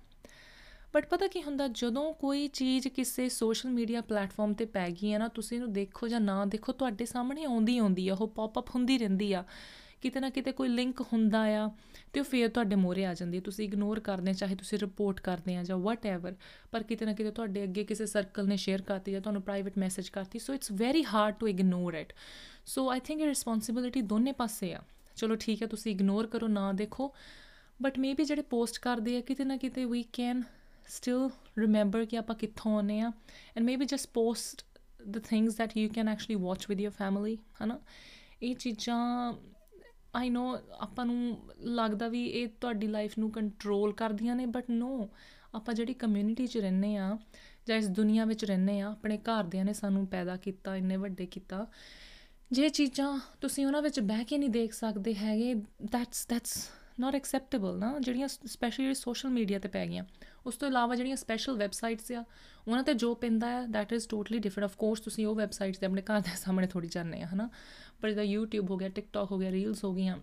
ਬਟ 0.95 1.07
ਪਤਾ 1.07 1.27
ਕੀ 1.27 1.43
ਹੁੰਦਾ, 1.43 1.69
ਜਦੋਂ 1.69 2.15
ਕੋਈ 2.15 2.49
ਚੀਜ਼ 2.49 2.89
ਕਿਸੇ 2.89 3.29
ਸੋਸ਼ਲ 3.29 3.71
ਮੀਡੀਆ 3.71 4.01
ਪਲੇਟਫਾਰਮ 4.01 4.55
ਤੇ 4.55 4.65
ਪੈ 4.65 4.91
ਗਈ 4.91 5.13
ਹੈ 5.13 5.19
ਨਾ, 5.19 5.29
ਤੁਸੀਂ 5.29 5.57
ਇਹਨੂੰ 5.57 5.73
ਦੇਖੋ 5.73 6.09
ਜਾਂ 6.09 6.21
ਨਾ 6.21 6.45
ਦੇਖੋ, 6.45 6.73
ਤੁਹਾਡੇ 6.73 7.07
ਸਾਹਮਣੇ 7.07 7.45
ਆਉਂਦੀ 7.45 7.79
ਆਉਂਦੀ 7.79 8.09
ਆ, 8.09 8.15
ਉਹ 8.15 8.29
ਪੌਪ 8.29 8.59
ਅਪ 8.59 8.75
ਹੁੰਦੀ 8.75 8.99
ਰਹਿੰਦੀ 8.99 9.33
ਆ। 9.33 9.45
ਕਿਤੇ 10.03 10.21
ਨਾ 10.21 10.31
ਕਿਤੇ 10.31 10.53
ਕੋਈ 10.53 10.69
ਲਿੰਕ 10.69 11.01
ਹੁੰਦਾ 11.13 11.43
ਆ 11.59 11.69
ਤੇ 12.13 12.21
ਉਹ 12.21 12.25
ਫੇਰ 12.25 12.49
ਤੁਹਾਡੇ 12.49 12.77
ਮੋਰੇ 12.77 13.05
ਆ 13.07 13.15
ਜਾਂਦੀ 13.15 13.37
ਹੈ। 13.37 13.43
ਤੁਸੀਂ 13.43 13.65
ਇਗਨੋਰ 13.65 14.01
ਕਰਦੇ 14.01 14.31
ਆ, 14.31 14.35
ਚਾਹੇ 14.35 14.55
ਤੁਸੀਂ 14.55 14.79
ਰਿਪੋਰਟ 14.79 15.21
ਕਰਦੇ 15.21 15.57
ਆ 15.57 15.63
ਜਾਂ 15.63 15.77
ਵਟਐਵਰ 15.77 16.35
ਪਰ 16.73 16.83
ਕਿਤੇ 16.83 17.07
ਨਾ 17.07 17.13
ਕਿਤੇ 17.13 17.31
ਤੁਹਾਡੇ 17.31 17.63
ਅੱਗੇ 17.63 17.85
ਕਿਸੇ 17.85 18.07
ਸਰਕਲ 18.07 18.49
ਨੇ 18.49 18.57
ਸ਼ੇਅਰ 18.57 18.83
ਕਰਤੀ 18.83 19.13
ਜਾਂ 19.13 19.21
ਤੁਹਾਨੂੰ 19.21 19.43
ਪ੍ਰਾਈਵੇਟ 19.43 19.79
ਮੈਸੇਜ 19.79 20.09
ਕਰਤੀ 20.09 20.39
so 20.39 20.55
it's 20.55 20.73
very 20.73 21.05
hard 21.05 21.35
to 21.35 21.49
ignore 21.49 21.95
it 21.95 22.13
so 22.67 22.91
I 22.91 23.01
think 23.01 23.21
ਇਹ 23.21 23.27
ਰਿਸਪੌਂਸਿਬਿਲਿਟੀ 23.27 24.01
ਦੋਨੇ 24.03 24.33
ਪਾਸੇ 24.33 24.75
ਆ। 24.75 24.81
ਚਲੋ 25.17 25.37
ਠੀਕ 25.37 25.63
ਹੈ, 25.63 25.67
ਤੁਸੀਂ 25.67 25.93
ਇਗਨੋਰ 25.93 26.27
ਕਰੋ, 26.27 26.49
ਨਾ 26.49 26.73
ਦੇਖੋ 26.73 27.15
ਬਟ 27.83 27.99
ਮੇਬੀ 27.99 28.25
ਜਿਹੜੇ 28.25 28.43
ਪੋਸਟ 28.43 28.79
ਕਰਦੇ 28.79 29.17
ਆ, 29.17 29.21
ਕਿਤੇ 29.21 29.45
ਨਾ 29.45 29.57
ਕਿਤੇ 29.57 29.85
ਵੀ 29.85 30.05
ਕੈਨ 30.13 30.43
ਸਟਿਲ 30.89 31.29
ਰਿਮੈਂਬਰ 31.59 32.05
ਕਿ 32.05 32.17
ਆਪਾਂ 32.17 32.37
ਕਿੱਥੋਂ 32.37 32.79
ਆਨੇ 32.79 33.01
ਆ 33.01 33.13
and 33.57 33.65
maybe 33.65 33.85
just 33.85 34.11
post 34.15 34.65
the 35.11 35.19
things 35.19 35.55
that 35.55 35.77
you 35.77 35.89
can 35.95 36.09
actually 36.09 36.35
watch 36.35 36.67
with 36.69 36.81
your 36.81 36.91
family 36.91 37.39
ਹਨਾ? 37.65 37.79
ਇਹ 38.43 38.55
ਚੀਜ਼ਾਂ 38.55 39.33
ਆਈ 40.15 40.31
ਨੋ 40.31 40.59
ਆਪਾਂ 40.81 41.05
ਨੂੰ 41.07 41.39
ਲੱਗਦਾ 41.61 42.09
ਵੀ 42.09 42.25
ਇਹ 42.27 42.49
ਤੁਹਾਡੀ 42.61 42.87
ਲਾਈਫ 42.87 43.19
ਨੂੰ 43.19 43.31
ਕੰਟਰੋਲ 43.31 43.93
ਕਰਦੀਆਂ 43.93 44.37
ਨੇ 44.37 44.47
ਬਟ 44.47 44.71
ਨੋ 44.71 45.09
ਆਪਾਂ 45.55 45.75
ਜਿਹੜੀ 45.75 45.95
ਕਮਿਊਨਿਟੀ 45.95 46.47
'ਚ 46.47 46.59
ਰਹਿੰਦੇ 46.59 46.97
ਆ 46.97 47.17
ਜਾਂ 47.67 47.77
ਇਸ 47.77 47.89
ਦੁਨੀਆ 47.89 48.25
ਵਿੱਚ 48.25 48.45
ਰਹਿੰਦੇ 48.45 48.81
ਆ 48.81 48.91
ਆਪਣੇ 48.91 49.19
ਘਰਦਿਆਂ 49.19 49.65
ਨੇ 49.65 49.73
ਸਾਨੂੰ 49.73 50.07
ਪੈਦਾ 50.07 50.37
ਕੀਤਾ, 50.37 50.77
ਇੰਨੇ 50.77 50.97
ਵੱਡੇ 50.97 51.27
ਕੀਤਾ, 51.27 51.67
ਜੇ 52.51 52.69
ਚੀਜ਼ਾਂ 52.69 53.19
ਤੁਸੀਂ 53.41 53.67
ਉਹਨਾਂ 53.67 53.83
ਵਿੱਚ 53.83 54.01
ਬਹਿ 54.01 54.25
ਕੇ 54.25 54.39
ਨਹੀਂ 54.39 54.51
ਦੇਖ 54.51 54.73
ਸਕਦੇ 54.73 55.15
ਹੈਗੇ 55.15 55.55
ਦੈਟਸ 55.83 56.27
ਦੈਟਸ 56.29 56.69
ਨਾਟ 57.01 57.15
ਐਕਸੈਪਟੇਬਲ 57.15 57.79
ਨਾ, 57.79 57.99
ਜਿਹੜੀਆਂ 58.01 58.29
ਸਪੈਸ਼ਲੀ 58.29 58.95
ਸੋਸ਼ਲ 58.95 59.31
ਮੀਡੀਆ 59.31 59.59
ਤੇ 59.59 59.69
ਪੈ 59.69 59.87
ਗਈਆਂ। 59.87 60.05
ਉਸ 60.47 60.57
ਤੋਂ 60.57 60.69
ਇਲਾਵਾ 60.69 60.97
ਜਿਹੜੀਆਂ 60.97 61.17
ਸਪੈਸ਼ਲ 61.17 61.57
ਵੈਬਸਾਈਟਸ 61.57 62.13
ਆ, 62.13 62.25
ਉਹਨਾਂ 62.69 62.83
ਤੇ 62.83 62.95
ਜੋ 62.95 63.15
ਪੈਂਦਾ 63.15 63.49
ਹੈ 63.49 63.67
that 63.67 63.93
is 63.93 64.09
totally 64.09 64.39
different 64.39 64.65
of 64.65 64.77
course 64.77 65.01
ਤੁਸੀਂ 65.01 65.27
ਉਹ 65.27 65.35
ਵੈਬਸਾਈਟਸ 65.35 65.79
ਤੇ 65.79 65.87
ਆਪਣੇ 65.87 66.03
ਘਰ 66.03 66.21
ਦੇ 66.21 66.37
ਸਾਹਮਣੇ 66.37 66.67
ਥੋੜੀ 66.67 66.89
ਜਾਂਦੇ 66.89 67.23
ਆ, 67.23 67.27
ਹਨਾ? 67.27 67.51
ਪਰ 68.01 68.09
ਇਹਦਾ 68.09 68.23
YouTube 68.23 68.71
ਹੋ 68.71 68.77
ਗਿਆ, 68.77 68.89
TikTok 68.89 69.27
ਹੋ 69.31 69.39
ਗਿਆ 69.39 69.51
ਰੀਲਸ 69.51 69.85
ਹੋ 69.85 69.95
ਗਈਆਂ 69.95 70.19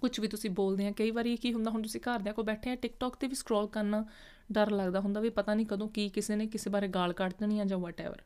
ਕੁਝ 0.00 0.20
ਵੀ 0.20 0.28
ਤੁਸੀਂ 0.28 0.50
ਬੋਲਦੇ 0.50 0.86
ਆ, 0.86 0.92
ਕਈ 0.92 1.10
ਵਾਰੀ 1.10 1.36
ਕੀ 1.36 1.52
ਹੁੰਦਾ, 1.52 1.70
ਹੁਣ 1.70 1.82
ਤੁਸੀਂ 1.82 2.00
ਘਰ 2.00 2.18
ਦੇ 2.18 2.32
ਕੋਲ 2.32 2.44
ਬੈਠੇ 2.44 2.70
ਆ 2.70 2.74
ਟਿਕਟੌਕ 2.74 3.16
ਤੇ 3.16 3.26
ਵੀ 3.26 3.34
ਸਕਰੋਲ 3.34 3.68
ਕਰਨਾ 3.68 4.04
ਡਰ 4.52 4.70
ਲੱਗਦਾ 4.70 5.00
ਹੁੰਦਾ 5.00 5.20
ਵੀ 5.20 5.30
ਪਤਾ 5.30 5.54
ਨਹੀਂ 5.54 5.66
ਕਦੋਂ 5.66 5.88
ਕੀ 5.88 6.08
ਕਿਸੇ 6.08 6.36
ਨੇ 6.36 6.46
ਕਿਸੇ 6.46 6.70
ਬਾਰੇ 6.70 6.88
ਗਾਲ 6.88 7.12
ਕੱਢ 7.12 7.32
ਦੇਣੀ 7.40 7.60
ਆ 7.60 7.64
ਜਾਂ 7.64 7.78
ਵਟਐਵਰ 7.78 8.22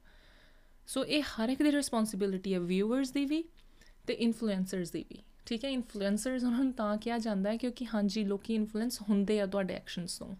ਸੋ 0.87 1.05
ਇਹ 1.05 1.23
ਹਰ 1.23 1.49
ਇੱਕ 1.49 1.63
ਦੀ 1.63 1.73
ਰਿਸਪੌਂਸਿਬਿਲਿਟੀ 1.73 2.55
ਹੈ 2.55 2.61
ਵਿਊਅਰਸ 2.61 3.11
ਦੀ 3.11 3.25
ਵੀ 3.25 3.45
ਤੇ 4.07 4.15
ਇਨਫਲੂਐਂਸਰਸ 4.15 4.91
ਦੀ 4.91 5.05
ਵੀ। 5.11 5.19
ਠੀਕ 5.47 5.65
ਹੈ 5.65 5.71
ਇਨਫਲੂਐਂਸਰਸ 5.71 6.45
ਉਹਨਾਂ 6.45 6.63
ਨੂੰ 6.65 6.73
ਤਾਂ 6.73 6.97
ਕਿਹਾ 6.97 7.19
ਜਾਂਦਾ 7.19 7.51
ਹੈ 7.51 7.57
ਕਿਉਂਕਿ 7.57 7.87
ਹਾਂਜੀ, 7.87 8.25
ਲੋਕੀ 8.25 8.55
ਇਨਫਲੂਐਂਸ 8.55 9.01
ਹੁੰਦੇ 9.03 9.41
ਆ 9.41 9.47
ਤੁਹਾਡੇ 9.47 9.75
ਐਕਸ਼ਨਸ 9.75 10.19
ਤੋਂ। 10.19 10.35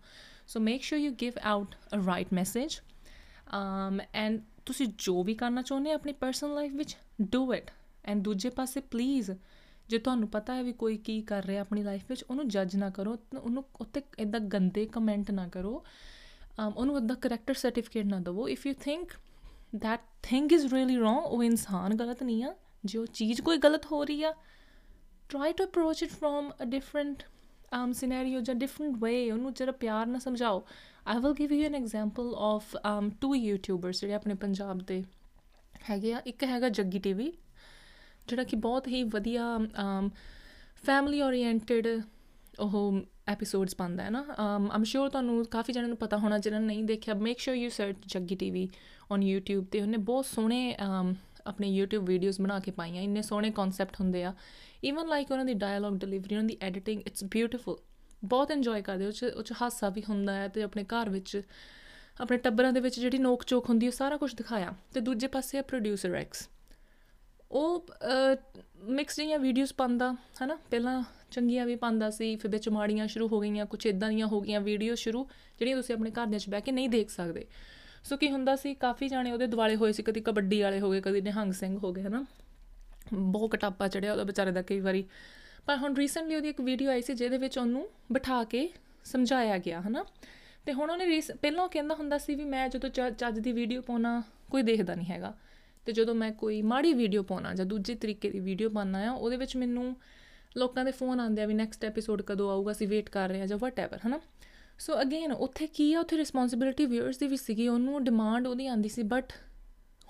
So 0.47 0.61
make 0.61 0.83
sure 0.83 0.99
you 0.99 1.13
give 1.13 1.33
out 1.43 1.75
a 1.95 1.99
right 2.07 2.33
message 2.33 2.81
um 3.55 4.01
and 4.15 4.41
ਤੁਸੀਂ 4.67 4.87
ਜੋ 4.99 5.23
ਵੀ 5.23 5.35
ਕਰਨਾ 5.35 5.63
ਚਾਹੁੰਦੇ 5.63 5.91
ਆ 5.91 5.95
ਆਪਣੀ 5.95 6.13
ਪਰਸਨਲ 6.13 6.55
ਲਾਈਫ 6.55 6.73
ਵਿੱਚ 6.73 6.97
ਡੂ 7.33 7.53
ਇਟ 7.55 7.71
ਐਂਡ 8.05 8.23
ਦੂਜੇ 8.23 8.51
ਪਾਸੇ 8.51 8.81
ਪਲੀਜ਼ 8.81 9.31
ਜੇ 9.89 9.99
ਤੁਹਾਨੂੰ 9.99 10.29
ਪਤਾ 10.29 10.55
ਹੈ 10.55 10.63
ਵੀ 10.63 10.73
ਕੋਈ 10.73 10.97
ਕੀ 10.97 11.21
ਕਰ 11.23 11.45
ਰਿਹਾ 11.45 11.61
ਆਪਣੀ 11.61 11.83
ਲਾਈਫ 11.83 12.03
ਵਿੱਚ, 12.09 12.25
ਉਹਨੂੰ 12.31 12.49
ਜੱਜ 12.49 12.77
ਨਾ 12.77 12.91
ਕਰੋ 12.91 13.17
ਉਹਨੂੰ 13.39 13.65
ਉੱਤੇ 13.81 14.03
ਇਦਾਂ 14.19 14.41
ਗੰਦੇ 14.41 14.87
ਕਮੈਂਟ 14.87 15.31
ਨਾ 15.31 15.49
ਕਰੋ 15.49 15.85
um, 16.61 16.73
ਉਹਨੂੰ 16.77 16.95
ਉਹਦਾ 16.95 17.15
ਕਰੈਕਟਰ 17.15 17.55
ਸਰਟੀਫਿਕੇਟ 17.55 18.07
ਨਾ 18.07 18.21
ਦਿਵੋ। 18.21 18.49
If 18.49 18.67
you 18.67 18.75
think 18.81 19.13
that 19.83 20.03
thing 20.25 20.49
is 20.55 20.65
really 20.71 20.97
wrong, 21.03 21.21
ਉਹ 21.27 21.43
ਇਨਸਾਨ 21.45 21.95
ਗਲਤ 21.95 22.23
ਨਹੀਂ 22.23 22.45
ਆ। 22.45 22.55
ਜੇ 22.85 22.99
ਉਹ 22.99 23.07
ਚੀਜ਼ 23.07 23.41
ਕੋਈ 23.43 23.59
ਗਲਤ 23.59 23.87
ਹੋ 23.87 24.05
ਰਹੀ 24.05 24.23
ਆ 24.23 24.33
try 25.35 25.51
to 25.59 25.67
approach 25.67 26.03
it 26.07 26.17
from 26.23 26.49
a 26.65 26.71
different 26.77 27.27
um 27.79 27.93
scenario 27.99 28.41
ਜਾਂ 28.41 28.55
different 28.55 28.99
way. 29.05 29.31
ਉਹਨੂੰ 29.33 29.53
ਜਰਾ 29.55 29.73
ਪਿਆਰ 29.81 30.07
ਨਾਲ 30.07 30.21
ਸਮਝਾਓ। 30.21 30.65
I 31.13 31.15
will 31.23 31.35
give 31.39 31.53
you 31.55 31.69
an 31.69 31.77
example 31.79 32.29
of 32.49 32.75
um 32.89 33.07
two 33.23 33.35
YouTubers 33.39 34.01
ਜਿਹੜੇ 34.01 34.15
ਆਪਣੇ 34.15 34.35
ਪੰਜਾਬ 34.43 34.83
ਦੇ 34.89 35.03
ਹੈਗੇ 35.91 36.13
ਆ। 36.15 36.21
ਇੱਕ 36.27 36.45
ਹੈਗਾ 36.45 36.69
ਜੱਗੀ 36.69 36.99
ਟੀਵੀ, 36.99 37.33
ਜਿਹੜਾ 38.29 38.45
ਕਿ 38.45 38.57
ਬਹੁਤ 38.57 38.89
ਹੀ 38.89 39.03
ਵਧੀਆ 39.15 39.47
um, 39.57 40.11
ਫੈਮਿਲੀ 40.87 41.23
ਓਰੀਐਂਟਡ 41.23 41.89
ਉਹ 42.61 43.01
ਐਪੀਸੋਡਸ 43.29 43.75
ਪਾਉਂਦਾ 43.77 44.05
ਹੈ 44.05 44.11
ਨਾ। 44.11 44.21
um, 44.21 44.71
ਆਮ 44.75 44.85
ਸ਼ੋਰ 44.85 45.09
ਤੁਹਾਨੂੰ 45.11 45.45
ਕਾਫੀ 45.51 45.73
ਜਣਾਂ 45.73 45.89
ਨੂੰ 45.89 45.97
ਪਤਾ 45.97 46.17
ਹੋਣਾ 46.19 46.39
ਜਿਹਨਾਂ 46.39 46.61
ਨੇ 46.61 46.67
ਨਹੀਂ 46.67 46.85
ਦੇਖਿਆ। 46.85 47.15
Make 47.15 47.39
sure 47.39 47.55
you 47.55 47.69
search 47.71 47.97
Jaggi 48.07 48.37
TV 48.37 48.69
on 49.13 49.23
YouTube 49.23 49.65
ਤੇ। 49.71 49.81
ਉਹਨੇ 49.81 49.97
ਬਹੁਤ 49.97 50.27
ਸੋਹਣੇ 50.27 50.77
um, 50.87 51.15
ਆਪਣੇ 51.47 51.69
YouTube 51.71 52.07
ਵੀਡੀਓਜ਼ 52.07 52.41
ਬਣਾ 52.41 52.59
ਕੇ 52.61 52.71
ਪਾਈਆਂ, 52.71 53.03
ਇੰਨੇ 53.03 53.23
ਸੋਹਣੇ 53.23 53.51
ਕਨਸੈਪਟ 53.51 54.01
ਹੁੰਦੇ 54.01 54.25
ਆ। 54.25 54.35
ਇਵਨ 54.85 55.09
ਲਾਈਕ 55.09 55.31
ਉਹਨਾਂ 55.31 55.45
ਦੀ 55.45 55.55
ਡਾਇਲੌਗ 55.57 55.99
ਡਿਲੀਵਰੀ 55.99 56.35
ਉਹਨਾਂ 56.35 56.49
ਦੀ 56.49 56.57
ਐਡੀਟਿੰਗ 56.61 57.03
ਇਟਸ 57.07 57.25
ਬਿਊਟੀਫੁਲ 57.25 57.77
ਬਹੁਤ 58.23 58.51
ਇੰਜੋਏ 58.51 58.83
ਕਰਦੇ 58.83 59.07
ਉਹ 59.07 59.13
ਚ 59.13 59.25
ਉਹ 59.27 59.43
ਚ 59.43 59.53
ਹਾਸਾ 59.63 59.89
ਵੀ 59.89 60.03
ਹੁੰਦਾ 60.09 60.35
ਹੈ 60.35 60.49
ਤੇ 60.49 60.63
ਆਪਣੇ 60.63 60.85
ਘਰ 60.85 61.11
ਵਿੱਚ, 61.11 61.43
ਆਪਣੇ 62.21 62.37
ਟੱਬਰਾਂ 62.39 62.73
ਦੇ 62.73 62.81
ਵਿੱਚ 62.81 62.99
ਜਿਹੜੀ 63.01 63.19
ਨੋਕ 63.19 63.45
ਚੋਕ 63.45 63.69
ਹੁੰਦੀ 63.69 63.87
ਉਹ 63.87 63.93
ਸਾਰਾ 63.93 64.17
ਕੁਝ 64.17 64.35
ਦਿਖਾਇਆ। 64.35 64.75
ਤੇ 64.95 65.01
ਦੂਜੇ 65.01 65.27
ਪਾਸੇ 65.27 65.59
ਆ 65.59 65.63
ਪ੍ਰੋਡਿਊਸਰ 65.63 66.15
ਐਕਸ 66.15 66.49
ਉਹ 67.51 67.87
ਮਿਕਸ 68.91 69.17
ਜਿਹੀਆਂ 69.17 69.39
ਵੀਡੀਓਜ਼ 69.39 69.73
ਪਾਉਂਦਾ, 69.75 70.13
ਹਨਾ? 70.43 70.57
ਪਹਿਲਾਂ 70.71 71.03
ਚੰਗੀਆਂ 71.31 71.67
ਵੀ 71.67 71.75
ਪਾਉਂਦਾ 71.77 72.09
ਸੀ, 72.11 72.35
ਫਿਰ 72.37 72.51
ਵਿੱਚ 72.51 72.69
ਮਾੜੀਆਂ 72.69 73.07
ਸ਼ੁਰੂ 73.09 73.29
ਹੋ 73.29 73.41
ਗਈਆਂ 73.41 73.67
ਕੁਝ 73.67 73.87
ਇਦਾਂ 73.87 74.09
ਦੀਆਂ 74.11 74.27
ਹੋ 74.27 74.41
ਗਈਆਂ 74.41 74.61
ਵੀਡੀਓ 74.61 74.95
ਸ਼ੁਰੂ, 74.95 75.27
ਜਿਹੜੀਆਂ 75.59 75.77
ਤੁਸੀਂ 75.77 75.95
ਆਪਣੇ 75.95 76.11
ਘਰ 76.11 76.27
ਦੇ 76.27 76.37
ਵਿੱਚ 76.37 76.49
ਬਹਿ 76.49 76.61
ਕੇ 76.61 76.73
ਨਹੀਂ 76.73 76.89
ਦੇਖ 76.89 77.11
ਸਕਦੇ। 77.11 77.47
ਸੋ 78.05 78.17
ਕੀ 78.17 78.31
ਹੁੰਦਾ 78.31 78.57
ਸੀ, 78.57 78.75
ਕਾਫੀ 78.75 79.09
ਜਾਣੇ 79.09 79.33
ਉਹਦੇ 79.33 79.47
ਦਿਵਾਲੇ 79.47 79.77
ਹੋਏ 79.77 79.93
ਸੀ, 79.93 80.03
ਕਦੀ 80.03 80.21
ਕਬੱਡੀ 80.21 80.63
ਵਾਲੇ 80.63 80.81
ਹੋ 80.81 80.91
ਗਏ, 80.91 81.01
ਕਦੀ 81.01 81.21
ਨਿਹੰਗ 81.21 81.53
ਸਿੰਘ 81.53 81.79
ਹੋ 81.79 81.93
ਗਏ, 81.93 82.03
ਹਨਾ। 82.03 82.25
ਬਹੁਤ 83.13 83.51
ਕਟਾਪਾ 83.51 83.89
ਚੜਿਆ 83.89 84.13
ਉਹਦਾ 84.13 84.25
ਵਿਚਾਰੇ 84.25 84.51
ਦਾ 84.51 84.63
ਕਈ 84.63 84.81
ਵਾਰੀ। 84.81 85.05
ਪਰ 85.67 85.77
ਹੁਣ 85.77 85.97
ਰੀਸੈਂਟਲੀ 85.97 86.37
ਉਹਦੀ 86.37 86.49
ਇੱਕ 86.49 86.61
ਵੀਡੀਓ 86.61 86.91
ਆਈ 86.91 87.03
ਸੀ, 87.03 87.15
ਜਿਹਦੇ 87.15 87.39
ਵਿੱਚ 87.39 87.59
ਉਹਨੂੰ 87.59 87.89
ਬਿਠਾ 88.13 88.45
ਕੇ 88.45 88.69
ਸਮਝਾਇਆ 89.05 89.59
ਗਿਆ, 89.59 89.81
ਹਨਾ। 89.81 90.05
ਤੇ 90.67 90.73
ਹੁਣ 90.73 90.91
ਉਹਨੇ 90.91 91.21
ਪਹਿਲਾਂ 91.21 91.69
ਕਹਿੰਦਾ 91.69 91.95
ਹੁੰਦਾ 91.95 92.19
ਸੀ 92.19 92.35
ਵੀ 92.35 92.45
ਮੈਂ 92.45 92.69
ਜਦੋਂ 92.69 92.91
ਚੱਜ 92.91 93.39
ਦੀ 93.39 93.53
ਵੀਡੀਓ 93.53 93.81
ਪਾਉਣਾ 93.81 94.23
ਕੋਈ 94.51 94.63
ਦੇਖਦਾ 94.63 94.95
ਨਹੀਂ 94.95 95.07
ਹੈਗਾ। 95.07 95.35
ਤੇ 95.87 95.93
ਜਦੋਂ 95.93 96.15
ਮੈਂ 96.15 96.33
ਕੋਈ 96.33 96.63
ਮਾੜੀ 96.63 96.93
ਵੀਡੀਓ 96.95 97.23
ਪਾਉਣਾ 97.23 97.55
ਜਾਂ 97.55 97.67
ਦੂਜੇ 97.67 97.95
ਤਰੀਕੇ 97.95 98.31
ਦੀ 98.31 98.41
ਵੀਡੀਓ 98.41 98.69
ਪਾਉਣਾ 98.69 98.99
ਆ, 98.99 99.13
ਉਹਦੇ 99.13 99.37
ਵਿੱਚ 99.37 99.57
ਮੈਨੂੰ 99.57 99.97
ਲੋਕਾਂ 100.57 100.85
ਦੇ 100.85 100.91
ਫੋਨ 100.91 101.21
ਆਉਂਦੇ 101.21 101.43
ਆ 101.43 101.47
ਵੀ 101.47 101.55
ਨੈਕਸਟ 101.55 101.85
ਐਪੀਸੋਡ 101.85 102.23
ਕਦੋਂ 102.23 102.51
ਆਊਗਾ, 102.51 102.73
ਅਸੀਂ 102.73 102.89
ਵੇਟ 102.89 103.09
ਕਰ 103.09 103.29
ਰਹੇ 103.29 103.41
ਆ 103.41 103.47
ਜਾਂ 103.47 103.59
ਵਟਐਵਰ 103.59 103.99
ਹਨਾ। 104.07 104.21
ਸੋ 104.83 105.01
ਅਗੇਨ 105.01 105.33
ਉੱਥੇ 105.33 105.67
ਕੀ 105.67 105.93
ਆ? 105.95 106.01
ਉੱਥੇ 106.01 106.17
ਰਿਸਪੌਂਸਿਬਿਲਟੀ 106.17 106.85
ਵਿਊਅਰਸ 106.87 107.19
ਦੀ 107.19 107.27
ਵੀ 107.27 107.37
ਸੀਗੀ, 107.37 107.67
ਉਹਨੂੰ 107.69 108.03
ਡਿਮਾਂਡ 108.05 108.47
ਉਹਦੀ 108.47 108.67
ਆਂਦੀ 108.67 108.89
ਸੀ 108.89 109.03
ਬਟ 109.03 109.33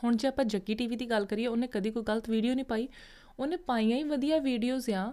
ਹੁਣ 0.05 0.17
ਜੇ 0.17 0.29
ਆਪਾਂ 0.29 0.45
ਜੱਗੀ 0.45 0.75
ਟੀਵੀ 0.75 0.97
ਦੀ 0.97 1.07
ਗੱਲ 1.11 1.25
ਕਰੀਏ, 1.27 1.47
ਉਹਨੇ 1.47 1.67
ਕਦੀ 1.67 1.91
ਕੋਈ 1.91 2.03
ਗਲਤ 2.03 2.31
ਵੀਡੀਓ 2.31 2.55
ਨਹੀਂ 2.55 2.65
ਪਾਈ। 2.65 2.89
ਉਹਨੇ 3.39 3.57
ਪਾਈਆਂ 3.57 3.97
ਹੀ 3.99 4.03
ਵਧੀਆ 4.05 4.39
ਵੀਡੀਓਜ਼ 4.39 4.91
ਆ, 4.91 5.13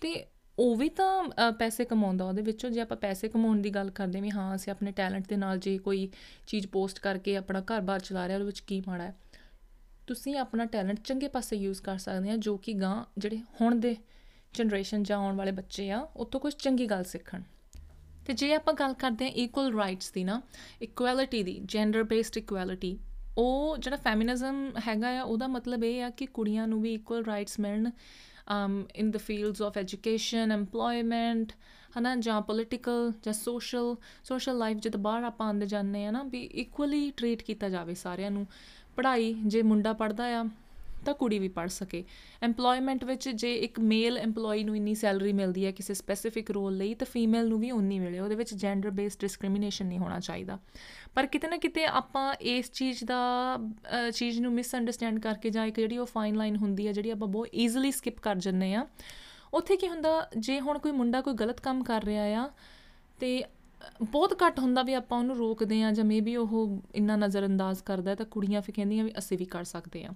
ਤੇ 0.00 0.12
ਉਹ 0.58 0.76
ਵੀ 0.76 0.88
ਤਾਂ 0.88 1.52
ਪੈਸੇ 1.58 1.84
ਕਮਾਉਂਦਾ 1.84 2.24
ਉਹਦੇ 2.24 2.42
ਵਿੱਚੋਂ। 2.42 2.70
ਜੇ 2.70 2.80
ਆਪਾਂ 2.80 2.96
ਪੈਸੇ 2.96 3.28
ਕਮਾਉਣ 3.28 3.60
ਦੀ 3.62 3.70
ਗੱਲ 3.70 3.90
ਕਰਦੇ 3.90 4.20
ਵੀ, 4.20 4.30
ਹਾਂ, 4.30 4.54
ਅਸੀਂ 4.54 4.72
ਆਪਣੇ 4.72 4.92
ਟੈਲੈਂਟ 4.92 5.28
ਦੇ 5.28 5.36
ਨਾਲ 5.36 5.58
ਜੇ 5.58 5.76
ਕੋਈ 5.78 6.08
ਚੀਜ਼ 6.46 6.66
ਪੋਸਟ 6.68 6.98
ਕਰਕੇ 7.00 7.36
ਆਪਣਾ 7.36 7.60
ਘਰ-ਬਾਰ 7.60 8.00
ਚਲਾ 8.00 8.26
ਰਿਹਾ, 8.28 8.36
ਉਹਦੇ 8.36 8.46
ਵਿੱਚ 8.46 8.60
ਕੀ 8.60 8.82
ਮਾੜਾ 8.88 9.04
ਹੈ? 9.04 9.14
ਤੁਸੀਂ 10.06 10.36
ਆਪਣਾ 10.36 10.64
ਟੈਲੈਂਟ 10.66 11.00
ਚੰਗੇ 11.00 11.28
ਪਾਸੇ 11.28 11.56
ਯੂਜ਼ 11.56 11.82
ਕਰ 11.82 11.98
ਸਕਦੇ 11.98 12.30
ਆ, 12.30 12.36
ਜੋ 12.36 12.56
ਕਿ 12.56 12.72
ਗਾਂ 12.74 13.04
ਜਿਹੜੇ 13.18 13.38
ਹੁਣ 13.60 13.74
ਦੇ 13.76 13.96
ਜਨਰੇਸ਼ਨ 14.54 15.02
ਜਾਂ 15.02 15.18
ਆਉਣ 15.18 15.36
ਵਾਲੇ 15.36 15.52
ਬੱਚੇ 15.52 15.90
ਆ 15.90 16.06
ਉਤੋਂ 16.16 16.40
ਕੁਝ 16.40 16.54
ਚੰਗੀ 16.54 16.86
ਗੱਲ 16.86 17.04
ਸਿੱਖਣ। 17.04 17.42
ਤੇ 18.26 18.32
ਜੇ 18.32 18.54
ਆਪਾਂ 18.54 18.74
ਗੱਲ 18.74 18.92
ਕਰਦੇ 18.92 19.24
ਆ 19.24 19.28
ਇਕੁਅਲ 19.28 19.74
ਰਾਈਟਸ 19.74 20.12
ਦੀ 20.12 20.24
ਨਾ 20.24 20.42
ਇਕੁਐਲਿਟੀ 20.82 21.42
ਦੀ 21.42 21.60
ਜੈਂਡਰ 21.64 22.02
ਬੇਸਡ 22.02 22.36
ਇਕੁਐਲਿਟੀ 22.36 22.98
ਉਹ 23.38 23.76
ਜਿਹੜਾ 23.78 23.96
ਫੈਮਿਨਿਜ਼ਮ 23.96 24.72
ਹੈਗਾ 24.88 25.18
ਆ, 25.18 25.22
ਉਹਦਾ 25.22 25.46
ਮਤਲਬ 25.46 25.84
ਇਹ 25.84 26.02
ਆ 26.02 26.10
ਕਿ 26.10 26.26
ਕੁੜੀਆਂ 26.26 26.68
ਨੂੰ 26.68 26.82
ਵੀ 26.82 26.94
ਇਕੁਅਲ 26.94 27.24
ਰਾਈਟਸ 27.24 27.60
ਮਿਲਣ 27.60 27.90
um 28.50 29.02
in 29.02 29.08
the 29.08 29.18
fields 29.18 29.58
of 29.66 29.76
education, 29.82 30.60
employment, 30.60 31.52
ਹਨਾ, 31.98 32.16
ਜਾਂ 32.16 32.42
ਪੋਲਿਟੀਕਲ 32.42 33.12
ਜਾਂ 33.22 33.32
ਸੋਸ਼ਲ 33.32 33.96
ਸੋਸ਼ਲ 34.24 34.58
ਲਾਈਫ 34.58 34.76
ਜਦ 34.76 34.96
ਬਾਹਰ 34.96 35.24
ਆਪਾਂ 35.24 35.46
ਆਂਦੇ 35.46 35.66
ਜਾਂਦੇ 35.66 36.06
ਆ 36.06 36.10
ਨਾ, 36.10 36.22
ਵੀ 36.22 36.44
ਇਕੁਅਲੀ 36.44 37.10
ਟ੍ਰੀਟ 37.10 37.42
ਕੀਤਾ 37.42 37.68
ਜਾਵੇ 37.68 37.94
ਸਾਰਿਆਂ 37.94 38.30
ਨੂੰ। 38.30 38.46
ਪੜ੍ਹਾਈ, 38.96 39.34
ਜੇ 39.46 39.62
ਮੁੰਡਾ 39.62 39.92
ਪੜਦਾ 39.92 40.24
ਆ 40.24 40.44
ਤਾਂ 41.04 41.14
ਕੁੜੀ 41.14 41.38
ਵੀ 41.38 41.48
ਪੜ 41.48 41.66
ਸਕੇ। 41.68 42.02
EMPLOYMENT 42.44 43.06
ਵਿੱਚ 43.06 43.28
ਜੇ 43.28 43.54
ਇੱਕ 43.54 43.80
ਮੇਲ 43.80 44.18
EMPLOYE 44.18 44.64
ਨੂੰ 44.64 44.76
ਇੰਨੀ 44.76 44.94
ਸੈਲਰੀ 44.94 45.32
ਮਿਲਦੀ 45.32 45.64
ਹੈ 45.66 45.70
ਕਿਸੇ 45.72 45.94
ਸਪੈਸੀਫਿਕ 45.94 46.50
ਰੋਲ 46.50 46.76
ਲਈ, 46.76 46.94
ਤਾਂ 46.94 47.06
ਫੀਮੇਲ 47.06 47.48
ਨੂੰ 47.48 47.60
ਵੀ 47.60 47.70
ਉਨੀ 47.70 47.98
ਮਿਲੇ। 47.98 48.18
ਉਹਦੇ 48.18 48.34
ਵਿੱਚ 48.34 48.54
ਜੈਂਡਰ 48.54 48.90
ਬੇਸਡ 48.90 49.20
ਡਿਸਕ੍ਰਿਮੀਨੇਸ਼ਨ 49.20 49.86
ਨਹੀਂ 49.86 49.98
ਹੋਣਾ 49.98 50.20
ਚਾਹੀਦਾ। 50.20 50.58
ਪਰ 51.14 51.26
ਕਿਤੇ 51.26 51.48
ਨਾ 51.48 51.56
ਕਿਤੇ 51.56 51.84
ਆਪਾਂ 51.84 52.34
ਇਸ 52.34 52.70
ਚੀਜ਼ 52.72 53.04
ਦਾ 53.04 53.58
ਚੀਜ਼ 54.14 54.40
ਨੂੰ 54.40 54.52
ਮਿਸ 54.52 54.74
ਅੰਡਰਸਟੈਂਡ 54.74 55.18
ਕਰਕੇ 55.18 55.50
ਜਾਂ 55.50 55.66
ਇੱਕ 55.66 55.80
ਜਿਹੜੀ 55.80 55.98
ਉਹ 55.98 56.06
ਫਾਈਨ 56.06 56.36
ਲਾਈਨ 56.36 56.56
ਹੁੰਦੀ 56.56 56.86
ਹੈ, 56.86 56.92
ਜਿਹੜੀ 56.92 57.10
ਆਪਾਂ 57.10 57.28
ਬਹੁਤ 57.28 57.54
ਈਜ਼ੀਲੀ 57.54 57.90
ਸਕਿਪ 57.92 58.20
ਕਰ 58.20 58.36
ਜੰਨੇ 58.36 58.74
ਆ 58.74 58.86
ਉੱਥੇ 59.52 59.76
ਕੀ 59.76 59.88
ਹੁੰਦਾ, 59.88 60.28
ਜੇ 60.38 60.60
ਹੁਣ 60.60 60.78
ਕੋਈ 60.78 60.92
ਮੁੰਡਾ 60.92 61.20
ਕੋਈ 61.20 61.34
ਗਲਤ 61.34 61.60
ਕੰਮ 61.60 61.82
ਕਰ 61.84 62.04
ਰਿਹਾ 62.04 62.24
ਆ, 62.42 62.50
ਤੇ 63.20 63.42
ਬਹੁਤ 64.02 64.32
ਘੱਟ 64.42 64.58
ਹੁੰਦਾ 64.58 64.82
ਵੀ 64.82 64.94
ਆਪਾਂ 64.94 65.18
ਉਹਨੂੰ 65.18 65.36
ਰੋਕਦੇ 65.36 65.82
ਆ 65.82 65.90
ਜਾਂ 65.92 66.04
ਮੇਬੀ 66.04 66.36
ਉਹ 66.36 66.82
ਇੰਨਾ 66.94 67.16
ਨਜ਼ਰਅੰਦਾਜ਼ 67.16 67.82
ਕਰਦਾ 67.82 68.14
ਤਾਂ 68.14 68.26
ਕੁੜੀਆਂ 68.26 68.62
ਫਿਰ 68.62 68.74
ਕਹਿੰਦੀਆਂ 68.74 69.04
ਵੀ 69.04 69.12
ਅਸੀਂ 69.18 69.38
ਵੀ 69.38 69.44
ਕਰ 69.44 69.64
ਸਕਦੇ 69.64 70.04
ਆ 70.04 70.10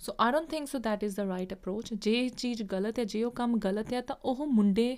so 0.00 0.14
I 0.20 0.32
don't 0.32 0.50
think 0.50 0.68
so 0.68 0.78
that 0.78 1.04
is 1.04 1.16
the 1.16 1.26
right 1.26 1.52
approach 1.54 1.94
ਜੇ 1.94 2.28
ਚੀਜ਼ 2.28 2.62
ਗਲਤ 2.62 2.98
ਹੈ, 2.98 3.04
ਜੇ 3.04 3.22
ਉਹ 3.24 3.30
ਕੰਮ 3.30 3.58
ਗਲਤ 3.58 3.92
ਹੈ 3.92 4.00
ਤਾਂ 4.00 4.16
ਉਹ 4.24 4.46
ਮੁੰਡੇ 4.46 4.96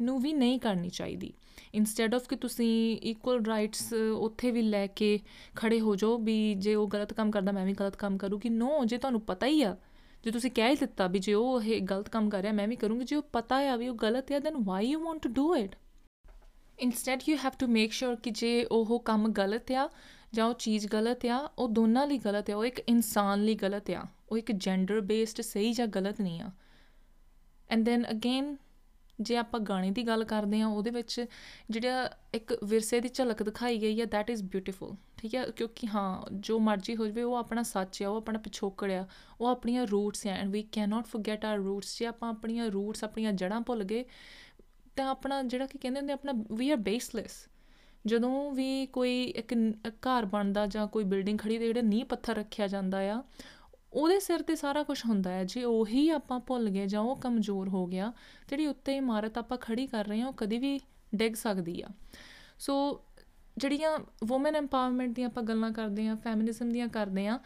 ਨੂੰ 0.00 0.20
ਵੀ 0.20 0.32
ਨਹੀਂ 0.32 0.58
ਕਰਨੀ 0.60 0.88
ਚਾਹੀਦੀ। 0.88 1.32
ਇਨਸਟੈਡ 1.74 2.14
ਆਫ 2.14 2.26
ਕਿ 2.28 2.36
ਤੁਸੀਂ 2.36 2.98
ਇਕੁਅਲ 3.02 3.44
ਰਾਈਟਸ 3.44 3.92
ਉੱਥੇ 4.16 4.50
ਵੀ 4.50 4.62
ਲੈ 4.62 4.86
ਕੇ 4.86 5.18
ਖੜੇ 5.56 5.80
ਹੋ 5.80 5.94
ਜਾਓ 5.96 6.16
ਵੀ 6.18 6.54
ਜੇ 6.54 6.74
ਉਹ 6.74 6.88
ਗਲਤ 6.88 7.12
ਕੰਮ 7.12 7.30
ਕਰਦਾ, 7.30 7.52
ਮੈਂ 7.52 7.66
ਵੀ 7.66 7.72
ਗਲਤ 7.72 7.96
ਕੰਮ 7.96 8.16
ਕਰੂਗੀ। 8.18 8.48
ਨੋ 8.48 8.84
ਜੇ 8.84 8.98
ਤੁਹਾਨੂੰ 8.98 9.20
ਪਤਾ 9.20 9.46
ਹੀ 9.46 9.62
ਆ, 9.62 9.76
ਜੇ 10.24 10.30
ਤੁਸੀਂ 10.30 10.50
ਕਹਿ 10.50 10.70
ਹੀ 10.70 10.76
ਦਿੱਤਾ 10.76 11.06
ਵੀ 11.06 11.18
ਜੇ 11.18 11.34
ਉਹ 11.34 11.62
ਇਹ 11.62 11.80
ਗਲਤ 11.82 12.08
ਕੰਮ 12.08 12.30
ਕਰ 12.30 12.42
ਰਿਹਾ, 12.42 12.52
ਮੈਂ 12.52 12.68
ਵੀ 12.68 12.76
ਕਰੂੰਗੀ। 12.76 13.04
ਜੇ 13.04 13.16
ਉਹ 13.16 13.22
ਪਤਾ 13.32 13.60
ਹੈ 13.60 13.76
ਵੀ 13.76 13.88
ਉਹ 13.88 13.94
ਗਲਤ 13.94 14.32
ਹੈ 14.32 14.38
then 14.38 14.62
why 14.64 14.86
you 14.86 15.00
want 15.04 15.22
to 15.22 15.28
do 15.28 15.54
it 15.56 15.76
instead 16.82 17.22
you 17.28 17.36
have 17.36 17.52
to 17.58 17.66
make 17.66 17.92
sure 17.92 18.16
ਕਿ 18.16 18.30
ਜੇ 18.30 18.64
ਉਹ 18.64 18.98
ਕੰਮ 19.00 19.28
ਗਲਤ 19.32 19.70
ਆ 19.72 19.88
ਜਾਂ 20.34 20.46
ਉਹ 20.46 20.54
ਚੀਜ਼ 20.54 20.86
ਗਲਤ 20.86 21.26
ਆ, 21.26 21.38
ਉਹ 21.58 21.68
ਦੋਨਾਂ 21.68 22.06
ਲਈ 22.06 22.18
ਗਲਤ 22.18 22.50
ਆ, 22.50 22.56
ਉਹ 22.56 22.64
ਇੱਕ 22.64 22.78
ਇਨਸਾਨ 22.88 23.44
ਲਈ 23.44 23.54
ਗਲਤ 23.54 23.90
ਆ, 23.90 24.06
ਉਹ 24.30 24.36
ਇੱਕ 24.38 24.52
ਜੈਂਡਰ 24.52 25.00
ਬੇਸਡ 25.00 25.40
ਸਹੀ 25.40 25.72
ਜਾਂ 25.72 25.86
ਗਲਤ 25.86 26.20
ਨਹੀਂ 26.20 26.40
ਆ। 26.42 26.50
ਐਂਡ 27.70 27.84
ਦੈਨ 27.84 28.04
ਅਗੇਨ 28.10 28.56
ਜੇ 29.18 29.36
ਆਪਾਂ 29.36 29.60
ਗਾਣੇ 29.60 29.90
ਦੀ 29.90 30.02
ਗੱਲ 30.06 30.24
ਕਰਦੇ 30.24 30.60
ਆ 30.60 30.66
ਉਹਦੇ 30.66 30.90
ਵਿੱਚ 30.90 31.24
ਜਿਹੜਾ 31.70 32.08
ਇੱਕ 32.34 32.56
ਵਿਰਸੇ 32.64 33.00
ਦੀ 33.00 33.08
ਝਲਕ 33.08 33.42
ਦਿਖਾਈ 33.42 33.80
ਗਈ 33.80 34.00
ਹੈ 34.00 34.06
ਥੈਟ 34.06 34.30
ਇਜ਼ 34.30 34.42
ਬਿਊਟੀਫੁਲ 34.42 34.94
ਠੀਕ 35.18 35.34
ਹੈ 35.34 35.44
ਕਿਉਂਕਿ 35.56 35.86
ਹਾਂ, 35.86 36.22
ਜੋ 36.32 36.58
ਮਰਜ਼ੀ 36.58 36.96
ਹੋ 36.96 37.06
ਜਵੇ, 37.06 37.22
ਉਹ 37.22 37.34
ਆਪਣਾ 37.36 37.62
ਸੱਚ 37.62 38.02
ਹੈ 38.02 38.08
ਉਹ 38.08 38.16
ਆਪਣਾ 38.16 38.38
ਪਿਛੋਕੜ 38.38 38.90
ਆ, 38.90 39.06
ਉਹ 39.40 39.46
ਆਪਣੀਆਂ 39.46 39.86
ਰੂਟਸ 39.86 40.26
ਆ 40.26 40.30
and 40.30 40.50
we 40.50 40.62
can 40.72 40.88
not 40.88 41.06
forget 41.06 41.44
our 41.44 41.58
roots 41.58 41.98
ਜੇ 41.98 42.06
ਆਪਾਂ 42.06 42.30
ਆਪਣੀਆਂ 42.30 42.70
ਰੂਟਸ 42.70 43.04
ਆਪਣੀਆਂ 43.04 43.32
ਜੜਾਂ 43.32 43.60
ਭੁੱਲ 43.60 43.84
ਗਏ 43.84 44.04
ਤਾਂ 44.96 45.08
ਆਪਣਾ 45.08 45.42
ਜਿਹੜਾ 45.42 45.66
ਕਿ 45.66 45.78
ਕਹਿੰਦੇ 45.78 46.00
ਹੁੰਦੇ 46.00 46.12
ਆਪਣਾ 46.12 46.32
ਵੀ 46.52 46.70
ਆਰ 46.70 46.76
ਬੇਸਲੈਸ 46.76 47.32
ਜਦੋਂ 48.06 48.50
ਵੀ 48.52 48.86
ਕੋਈ 48.86 49.22
ਇੱਕ 49.36 49.54
ਘਰ 50.06 50.24
ਬਣਦਾ 50.24 50.66
ਜਾਂ 50.66 50.86
ਕੋਈ 50.86 51.04
ਬਿਲਡਿੰਗ 51.04 51.38
ਖੜੀ 51.38 51.58
ਤੇ 51.58 51.66
ਜਿਹੜੇ 51.66 51.82
ਨੀਂਹ 51.82 52.04
ਪੱਥਰ 52.04 52.36
ਰੱਖਿਆ 52.36 52.66
ਜਾਂਦਾ 52.66 52.98
ਆ, 52.98 53.22
ਉਹਦੇ 53.92 54.18
ਸਿਰ 54.20 54.42
ਤੇ 54.42 54.54
ਸਾਰਾ 54.56 54.82
ਕੁਝ 54.82 54.98
ਹੁੰਦਾ 55.06 55.30
ਹੈ। 55.30 55.44
ਜੇ 55.44 55.64
ਉਹੀ 55.64 56.08
ਆਪਾਂ 56.10 56.38
ਭੁੱਲ 56.40 56.68
ਗਏ 56.70 56.86
ਜਾਂ 56.86 57.00
ਉਹ 57.00 57.16
ਕਮਜ਼ੋਰ 57.16 57.68
ਹੋ 57.68 57.86
ਗਿਆ, 57.86 58.12
ਜਿਹੜੀ 58.48 58.66
ਉੱਤੇ 58.66 58.96
ਇਮਾਰਤ 58.96 59.38
ਆਪਾਂ 59.38 59.58
ਖੜੀ 59.58 59.86
ਕਰ 59.86 60.04
ਰਹੇ 60.04 60.20
ਹਾਂ, 60.20 60.28
ਉਹ 60.28 60.32
ਕਦੀ 60.32 60.58
ਵੀ 60.58 60.78
ਡਿੱਗ 61.14 61.34
ਸਕਦੀ 61.34 61.80
ਆ। 61.82 61.88
ਸੋ 62.58 63.02
ਜਿਹੜੀਆਂ 63.58 63.98
ਔਮਨ 64.32 64.56
ਐਮਪਾਵਰਮੈਂਟ 64.56 65.14
ਦੀਆਂ 65.14 65.28
ਆਪਾਂ 65.28 65.42
ਗੱਲਾਂ 65.42 65.70
ਕਰਦੇ 65.72 66.06
ਆ 66.08 66.14
ਫੈਮਿਨਿਜ਼ਮ 66.14 66.70
ਦੀਆਂ 66.72 66.88
ਕਰਦੇ 66.88 67.26
ਆ 67.26 67.38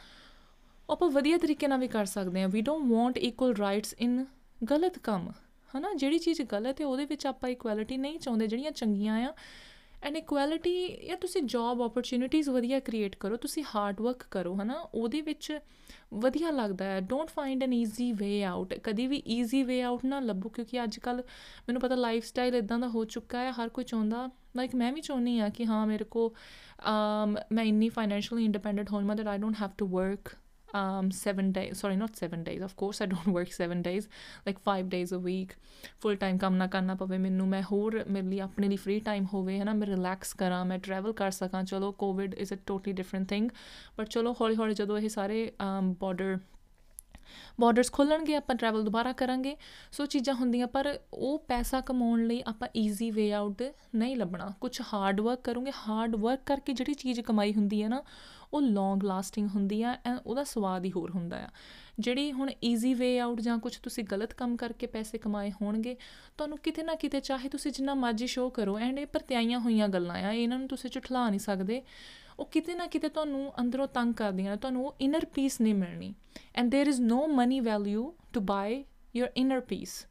ਆਪਾਂ 0.89 1.09
ਵਧੀਆ 1.11 1.39
ਤਰੀਕੇ 1.39 1.67
ਨਾਲ 1.67 1.79
ਵੀ 1.79 1.89
ਕਰ 1.89 2.05
ਸਕਦੇ 2.05 2.43
ਆ 2.43 2.47
we 2.47 2.61
don't 2.61 2.91
want 2.93 3.19
equal 3.19 3.57
rights 3.57 3.95
in 3.99 4.25
ਗਲਤ 4.71 4.99
ਕੰਮ। 4.99 5.33
ਹਨਾ, 5.69 5.93
ਜਿਹੜੀ 5.95 6.19
ਚੀਜ਼ 6.19 6.43
ਗਲਤ 6.43 6.81
ਹੈ, 6.81 6.87
ਉਹਦੇ 6.87 7.05
ਵਿੱਚ 7.05 7.27
ਆਪਾਂ 7.27 7.51
ਇਕੁਐਲਿਟੀ 7.51 7.97
ਨਹੀਂ 7.97 8.19
ਚਾਹੁੰਦੇ, 8.19 8.47
ਜਿਹੜੀਆਂ 8.47 8.71
ਚੰਗੀਆਂ 8.73 9.21
ਆ। 9.29 9.33
ਐਂਡ 10.03 10.17
ਇਕੁਐਲਿਟੀ 10.17 10.73
ਇਹ 10.85 11.17
ਤੁਸੀਂ 11.17 11.43
ਜੌਬ 11.43 11.81
ਓਪਰਚ्युनिटीज 11.81 12.51
ਵਧੀਆ 12.53 12.81
ਕ੍ਰੀਏਟ 12.81 13.15
ਕਰੋ, 13.21 13.37
ਤੁਸੀਂ 13.37 13.65
ਹਾਰਡ 13.75 14.01
ਵਰਕ 14.01 14.23
ਕਰੋ, 14.31 14.55
ਹਨਾ, 14.55 14.75
ਉਹਦੇ 14.95 15.21
ਵਿੱਚ 15.21 15.59
ਵਧੀਆ 16.15 16.51
ਲੱਗਦਾ 16.51 16.85
ਹੈ। 16.85 17.01
Don't 17.01 17.31
find 17.31 17.63
an 17.63 17.73
easy 17.73 18.11
way 18.13 18.43
out 18.45 18.75
ਕਦੀ 18.85 19.07
ਵੀ 19.07 19.23
ਈਜ਼ੀ 19.29 19.63
ਵੇ 19.63 19.81
ਆਊਟ 19.83 20.05
ਨਾ 20.05 20.21
ਲੱਭੋ, 20.21 20.49
ਕਿਉਂਕਿ 20.49 20.83
ਅੱਜ 20.85 20.99
ਕੱਲ 20.99 21.23
ਮੈਨੂੰ 21.69 21.83
ਪਤਾ 21.83 21.95
ਲਾਈਫ 21.95 22.25
ਸਟਾਈਲ 22.25 22.55
ਇਦਾਂ 22.55 22.79
ਦਾ 22.79 22.89
ਹੋ 22.89 23.05
ਚੁੱਕਾ 23.05 23.39
ਹੈ, 23.39 23.51
ਹਰ 23.53 23.69
ਕੋਈ 23.69 23.85
ਚਾਹੁੰਦਾ 23.85 24.29
ਲਾਈਕ 24.57 24.75
ਮੈਂ 24.75 24.93
ਵੀ 24.93 25.01
ਚਾਹੁੰਨੀ 25.01 25.39
ਆ 25.39 25.49
ਕਿ 25.49 25.67
ਹਾਂ, 25.67 25.87
ਮੇਰੇ 25.87 26.05
ਕੋ 26.05 26.33
ਮੈਂ 27.53 27.65
ਇੰਨੀ 27.65 27.89
ਫਾਈਨੈਂਸ਼ੀਅਲੀ 27.89 28.45
ਇੰਡੀਪੈਂਡੈਂਟ 28.45 28.91
ਹੋ 28.93 29.01
ਜਾਵਾਂ 29.01 29.17
that 29.17 29.27
I 29.27 29.39
don't 29.39 29.57
have 29.63 29.71
to 29.79 29.87
work 29.87 30.35
um, 30.75 31.11
seven 31.11 31.53
days 31.59 31.81
sorry 31.81 31.97
not 31.97 32.17
seven 32.23 32.43
days 32.49 32.63
of 32.63 32.75
course 32.83 33.01
i 33.01 33.07
don't 33.07 33.33
work 33.37 33.53
seven 33.53 33.83
days 33.83 34.09
like 34.47 34.59
five 34.71 34.89
days 34.89 35.13
a 35.13 35.21
week. 35.21 35.55
Full 36.05 36.17
time 36.17 36.39
ਕੰਮ 36.39 36.55
ਨਾ 36.57 36.67
ਕਰਨਾ 36.67 36.95
ਪਵੇ 36.95 37.19
ਮੈਨੂੰ 37.19 37.49
ਮੈਂ 37.49 37.63
ਹੋਰ 37.63 38.05
ਮੇਰੇ 38.11 38.27
ਲਈ 38.27 38.39
ਆਪਣੇ 38.41 38.69
ਲਈ 38.69 38.77
ਫ੍ਰੀ 38.77 38.99
ਟਾਈਮ 39.01 39.27
ਹੋਵੇ 39.35 39.59
ਹੈ 39.59 39.65
ਨਾ 39.65 39.73
ਮੈਂ 39.75 39.87
ਰਿਲੈਕਸ 39.87 40.35
ਕਰਾਂ 40.35 40.65
ਮੈਂ 40.65 40.79
ਟਰੈਵਲ 40.79 41.13
ਕਰ 41.13 41.31
ਸਕਾਂ। 41.31 41.65
ਚਲੋ 41.65 41.93
Covid 41.93 42.35
is 42.35 42.53
a 42.53 42.57
totally 42.67 42.93
different 42.93 43.29
thing 43.29 43.51
but 43.99 44.09
ਚਲੋ 44.09 44.35
ਹੌਲੀ 44.41 44.57
ਹੌਲੀ 44.57 44.75
ਜਦੋਂ 44.75 44.99
ਇਹ 44.99 45.09
ਸਾਰੇ 45.09 45.53
ਬਾਰਡਰ 46.01 46.39
ਬਾਰਡਰਸ 47.61 47.91
ਖੋਲਣਗੇ 47.93 48.35
ਆਪਾਂ 48.37 48.55
ਟਰੈਵਲ 48.57 48.85
ਦੁਬਾਰਾ 48.85 49.13
ਕਰਾਂਗੇ। 49.13 49.57
ਸੋ 49.93 50.07
ਚੀਜ਼ਾਂ 50.07 50.35
ਹੁੰਦੀਆਂ 50.35 50.67
ਪਰ 50.67 50.99
ਉਹ 51.15 51.39
ਪੈਸਾ 51.39 51.81
ਕਮਾਉਣ 51.81 52.27
ਲਈ 52.27 52.43
ਆਪਾਂ 52.47 52.69
ਈਜ਼ੀ 52.77 53.11
ਵੇ 53.11 53.33
ਆਊਟ 53.33 53.63
ਨਹੀਂ 53.95 54.17
ਲੱਭਣਾ। 54.17 54.53
ਕੁਝ 54.61 54.81
ਹਾਰਡ 54.95 55.21
ਵਰਕ 55.21 55.41
ਕਰੋਗੇ 55.45 55.73
ਹਾਰਡ 55.89 56.17
ਵਰਕ 56.17 56.41
ਕਰਕੇ 56.47 56.73
ਜਿਹੜੀ 56.73 56.95
ਚੀਜ਼ 56.95 57.21
ਕਮਾਈ 57.21 57.55
ਹੁੰਦੀ 57.55 57.83
ਹੈ 57.83 57.89
ਨਾ 57.89 58.03
ਉਹ 58.54 58.62
ਲੌਂਗ 58.62 59.04
ਲਾਸਟਿੰਗ 59.04 59.50
ਹੁੰਦੀ 59.50 59.82
ਆ 59.84 59.98
ਐਂਡ 60.06 60.20
ਉਹਦਾ 60.26 60.44
ਸਵਾਦ 60.44 60.86
ਹੀ 60.86 60.92
ਹੋਰ 60.92 61.12
ਹੁੰਦਾ 61.12 61.38
ਆ 61.38 61.50
ਜਿਹੜੀ 62.00 62.32
ਹੁਣ 62.32 62.52
ਈਜ਼ੀ 62.64 62.94
ਵੇ 62.94 63.20
ਆਊਟ 63.20 63.42
ਜਾਂ 63.42 63.58
ਕੁਝ 63.58 63.78
ਤੁਸੀਂ 63.78 64.04
ਗਲਤ 64.04 64.34
ਕੰਮ 64.34 64.56
ਕਰਕੇ 64.56 64.88
ਪੈਸੇ 64.88 65.18
ਕਮਾਏ 65.18 65.52
ਹੋਣਗੇ 65.52 65.96
ਤੁਹਾਨੂੰ 66.38 66.58
ਕਿਤੇ 66.58 66.84
ਨਾ 66.84 66.96
ਕਿਤੇ 66.96 67.20
ਚਾਹੇ 67.20 67.50
ਤੁਸੀਂ 67.50 67.72
ਜਿੰਨਾ 67.72 67.94
ਮਰਜ਼ੀ 67.94 68.28
ਸ਼ੋਅ 68.28 68.50
ਕਰੋ 68.50 68.78
ਐਂਡ 68.80 69.00
ਇਹ 69.00 69.08
ਪਰਤਿਆਈਆਂ 69.08 69.60
ਹੋਈਆਂ 69.60 69.88
ਗੱਲਾਂ 69.88 70.16
ਆ 70.16 70.32
ਇਹਨਾਂ 70.32 70.60
ਨੂੰ 70.60 70.68
ਤੁਸੀਂ 70.68 70.90
ਝੁਠਲਾ 70.90 71.30
ਨਹੀਂ 71.30 71.40
ਸਕਦੇ 71.40 71.82
ਉਹ 72.40 72.46
ਕਿਤੇ 72.46 72.76
ਨਾ 72.76 72.88
ਕਿਤੇ 72.88 73.10
ਤੁਹਾਨੂੰ 73.10 73.54
ਅੰਦਰੋਂ 73.60 73.88
ਤੰਗ 73.88 74.14
ਕਰਦੀਆਂ 74.14 74.52
ਨੇ 74.52 74.58
ਤੁਹਾਨੂੰ 74.58 74.86
ਉਹ 74.86 74.96
ਇਨਰ 75.02 75.26
ਪੀਸ 75.26 75.62
ਨਹੀਂ 75.62 75.76
ਮਿਲਣੀ 75.76 76.14
and 76.56 76.76
there 76.76 76.90
is 76.94 77.02
no 77.12 77.28
money 77.28 77.60
value 77.60 78.14
to 78.34 78.40
buy 78.42 78.84
your 79.16 79.32
inner 79.36 79.60
peace 79.60 80.08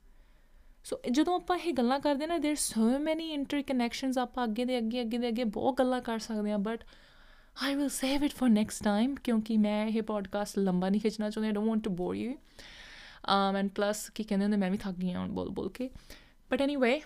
so 0.85 1.01
ਜਦੋਂ 1.11 1.35
ਆਪਾਂ 1.35 1.57
ਇਹ 1.57 1.73
ਗੱਲਾਂ 1.73 2.01
ਕਰਦੇ 2.01 2.27
ਨਾ 2.27 2.37
देयर 2.37 2.55
ਸੋ 2.55 2.99
ਮੈਨੀ 2.99 3.31
ਇੰਟਰਕਨੈਕਸ਼ਨਸ 3.31 4.19
ਆਪਾਂ 4.19 4.45
ਅੱਗੇ 4.45 4.65
ਦੇ 4.65 4.79
ਅੱਗੇ 4.79 5.01
ਅੱਗੇ 5.01 5.19
ਦੇ 5.19 5.29
ਅੱਗੇ 5.29 5.45
ਬਹੁਤ 5.45 5.79
ਗੱਲਾਂ 5.79 6.01
ਕਰ 6.01 6.19
ਸਕਦੇ 6.19 6.53
ਆ 6.53 6.57
but 6.57 6.85
I 7.64 7.76
will 7.76 7.90
save 7.90 8.24
it 8.24 8.32
for 8.32 8.50
next 8.50 8.84
time 8.84 9.16
ਕਿਉਂਕਿ 9.16 9.58
ਮੈਂ 9.58 9.88
ਇਹ 9.88 10.02
ਪੋਡਕਾਸਟ 10.04 10.60
ਲੰਬਾ 10.60 10.90
ਨਹੀਂ 10.90 11.02
ਖਿੱਚਣਾ 11.02 11.30
ਚਾਹੁੰਦੀ 11.30 11.48
I 11.48 11.54
don't 11.54 11.68
want 11.68 11.84
to 11.84 11.90
bore 11.90 12.16
you 12.16 12.36
um 13.26 13.58
and 13.62 13.70
plus 13.70 13.96
ਕੀ 14.16 14.24
ਕਹਿੰਦੇ 14.24 14.46
ਹੁੰਦੇ 14.46 14.58
ਮੈਂ 14.58 14.72
ਵੀ 14.72 14.78
ਥੱਕ 14.78 14.98
ਗਈ 14.98 15.14
ਹਾਂ 15.14 15.28
ਬੋਲ 15.28 15.50
ਬੋਲ 15.50 15.70
ਕੇ 15.70 15.90
but 16.52 16.62
anyway 16.62 17.02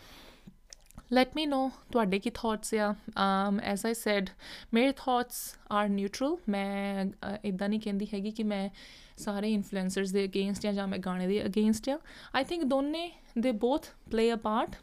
let 1.14 1.26
me 1.26 1.46
know 1.52 1.70
ਤੁਹਾਡੇ 1.92 2.20
ਕੀ 2.20 2.30
ਥਾਟਸ 2.34 2.74
ਆ 2.74 2.96
um 3.12 3.60
as 3.74 3.86
i 3.90 3.94
said 4.02 4.26
ਮੇਰੇ 4.74 4.92
ਥਾਟਸ 4.98 5.56
ਆਰ 5.72 5.90
ਨਿਊਟਰਲ 5.90 6.38
ਮੈਂ 6.50 7.06
ਇਦਾਂ 7.44 7.70
ਨਹੀਂ 7.70 7.80
ਕਹਿੰਦੀ 7.80 8.08
ਹੈਗੀ 8.14 8.32
ਕਿ 8.32 8.44
ਮੈਂ 8.44 8.70
ਸਾਰੇ 9.18 9.54
ਇਨਫਲੂਐਂਸਰਸ 9.54 10.12
ਦੇ 10.12 10.26
ਅਗੇਂਸਟ 10.26 10.68
ਜਾਂ 10.68 10.88
ਮੈਂ 10.88 11.00
ਗਾਣੇ 11.00 11.28
ਦੇ 11.28 11.46
ਅਗੇਂਸਟ 11.46 11.90
ਆ 11.90 12.00
ਆਈ 12.36 12.44
ਥਿੰਕ 12.44 12.64
ਦੋਨੇ 12.64 13.12
ਦੇ 13.38 13.52
ਬੋਥ 13.52 13.86
ਪਲੇ 14.12 14.34
ਅ 14.34 14.36
ਪਾਰਟ 14.36 14.76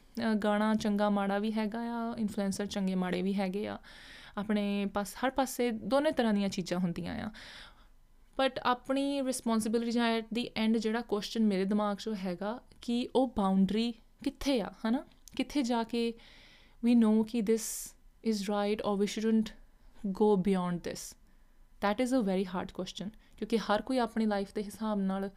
ਗਾਣਾ 0.44 0.74
ਚੰਗਾ 0.74 1.10
ਮਾੜਾ 1.10 1.38
ਵੀ 1.38 1.52
ਹੈਗਾ 1.52 1.78
ਆ 1.78 2.14
ਇਨਫਲੂਐਂਸਰ 2.18 2.66
ਚੰਗੇ 2.66 2.94
ਮਾੜੇ 2.94 3.22
ਵੀ 3.22 3.34
ਹੈਗੇ 3.34 3.66
ਆ 3.68 3.78
ਆਪਣੇ 4.37 4.85
ਪਾਸ 4.85 5.15
ਹਰ 5.15 5.29
ਪਾਸੇ 5.29 5.71
ਦੋਨੇ 5.71 6.11
ਤਰ੍ਹਾਂ 6.11 6.33
ਦੀਆਂ 6.33 6.49
ਚੀਜ਼ਾਂ 6.49 6.79
ਹੁੰਦੀਆਂ 6.79 7.15
ਆ 7.25 7.31
ਬਟ 8.37 8.59
ਆਪਣੀ 8.59 9.21
ਰਿਸਪੌਂਸਿਬਿਲਿਟੀ 9.21 9.91
ਜਾਂ 9.91 10.07
ਐਟ 10.07 10.25
ਦੀ 10.33 10.49
ਐਂਡ 10.55 10.77
ਜਿਹੜਾ 10.77 11.01
ਕੁਐਸਚਨ 11.01 11.43
ਮੇਰੇ 11.43 11.65
ਦਿਮਾਗ 11.65 11.97
'ਚ 11.97 12.09
ਹੈਗਾ 12.25 12.59
ਕਿ 12.81 13.07
ਉਹ 13.15 13.33
ਬਾਉਂਡਰੀ 13.37 13.91
ਕਿੱਥੇ 14.23 14.61
ਆ 14.61 14.71
ਹਨਾ 14.87 15.03
ਕਿੱਥੇ 15.35 15.63
ਜਾ 15.63 15.83
ਕੇ 15.83 16.13
ਵੀ 16.83 16.95
ਨੋ 16.95 17.23
ਕਿ 17.23 17.41
this 17.41 17.95
is 18.23 18.49
right 18.49 18.81
or 18.81 18.97
we 18.97 19.07
shouldn't 19.07 19.49
go 20.07 20.35
beyond 20.35 20.79
this 20.83 21.13
that 21.81 22.01
is 22.01 22.15
a 22.15 22.17
very 22.17 22.45
hard 22.45 22.71
question 22.71 23.09
ਕਿਉਂਕਿ 23.37 23.57
ਹਰ 23.57 23.81
ਕੋਈ 23.81 23.97
ਆਪਣੀ 23.97 24.25
ਲਾਈਫ 24.25 24.53
ਦੇ 24.53 24.63
ਹਿਸਾਬ 24.63 24.99
ਨਾਲ 24.99 25.29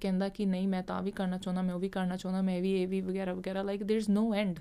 ਕਹਿੰਦਾ 0.00 0.28
ਕਿ 0.28 0.46
ਨਹੀਂ 0.46 0.68
ਮੈਂ 0.68 0.82
ਤਾਂ 0.82 1.02
ਵੀ 1.02 1.10
ਕਰਨਾ 1.10 1.38
ਚਾਹੁੰਦਾ 1.38 1.62
ਮੈਂ 1.62 1.74
ਉਹ 1.74 1.80
ਵੀ 1.80 1.88
ਕਰਨਾ 1.88 2.16
ਚਾਹੁੰਦਾ 2.16 2.42
ਮੈਂ 2.42 2.60
ਵੀ 2.60 2.72
ਇਹ 2.82 2.88
ਵੀ 2.88 3.00
ਵਗੈਰਾ 3.00 3.34
ਵਗੈਰਾ 3.34 3.62
like 3.62 3.82
there 3.82 4.02
is 4.02 4.16
no 4.18 4.34
end 4.34 4.58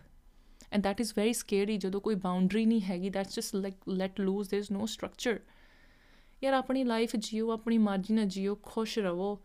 and 0.71 0.83
that 0.83 1.01
is 1.01 1.13
very 1.17 1.33
scary 1.33 1.77
ਜਦੋਂ 1.77 2.01
ਕੋਈ 2.01 2.15
ਬਾਉਂਡਰੀ 2.15 2.65
ਨਹੀਂ 2.65 2.81
ਹੈਗੀ 2.81 3.09
that's 3.09 3.35
just 3.35 3.55
like 3.55 3.89
let 3.89 4.19
loose 4.19 4.49
there 4.49 4.63
is 4.63 4.77
no 4.77 4.85
structure 4.85 5.39
ਯਾਰ 6.43 6.53
ਆਪਣੀ 6.53 6.83
ਲਾਈਫ 6.83 7.15
ਜੀਓ 7.15 7.51
ਆਪਣੀ 7.51 7.77
ਮਰਜ਼ੀ 7.77 8.13
ਨਾਲ 8.13 8.25
ਜੀਓ 8.25 8.55
ਖੁਸ਼ 8.63 8.99
ਰਹੋ 8.99 9.43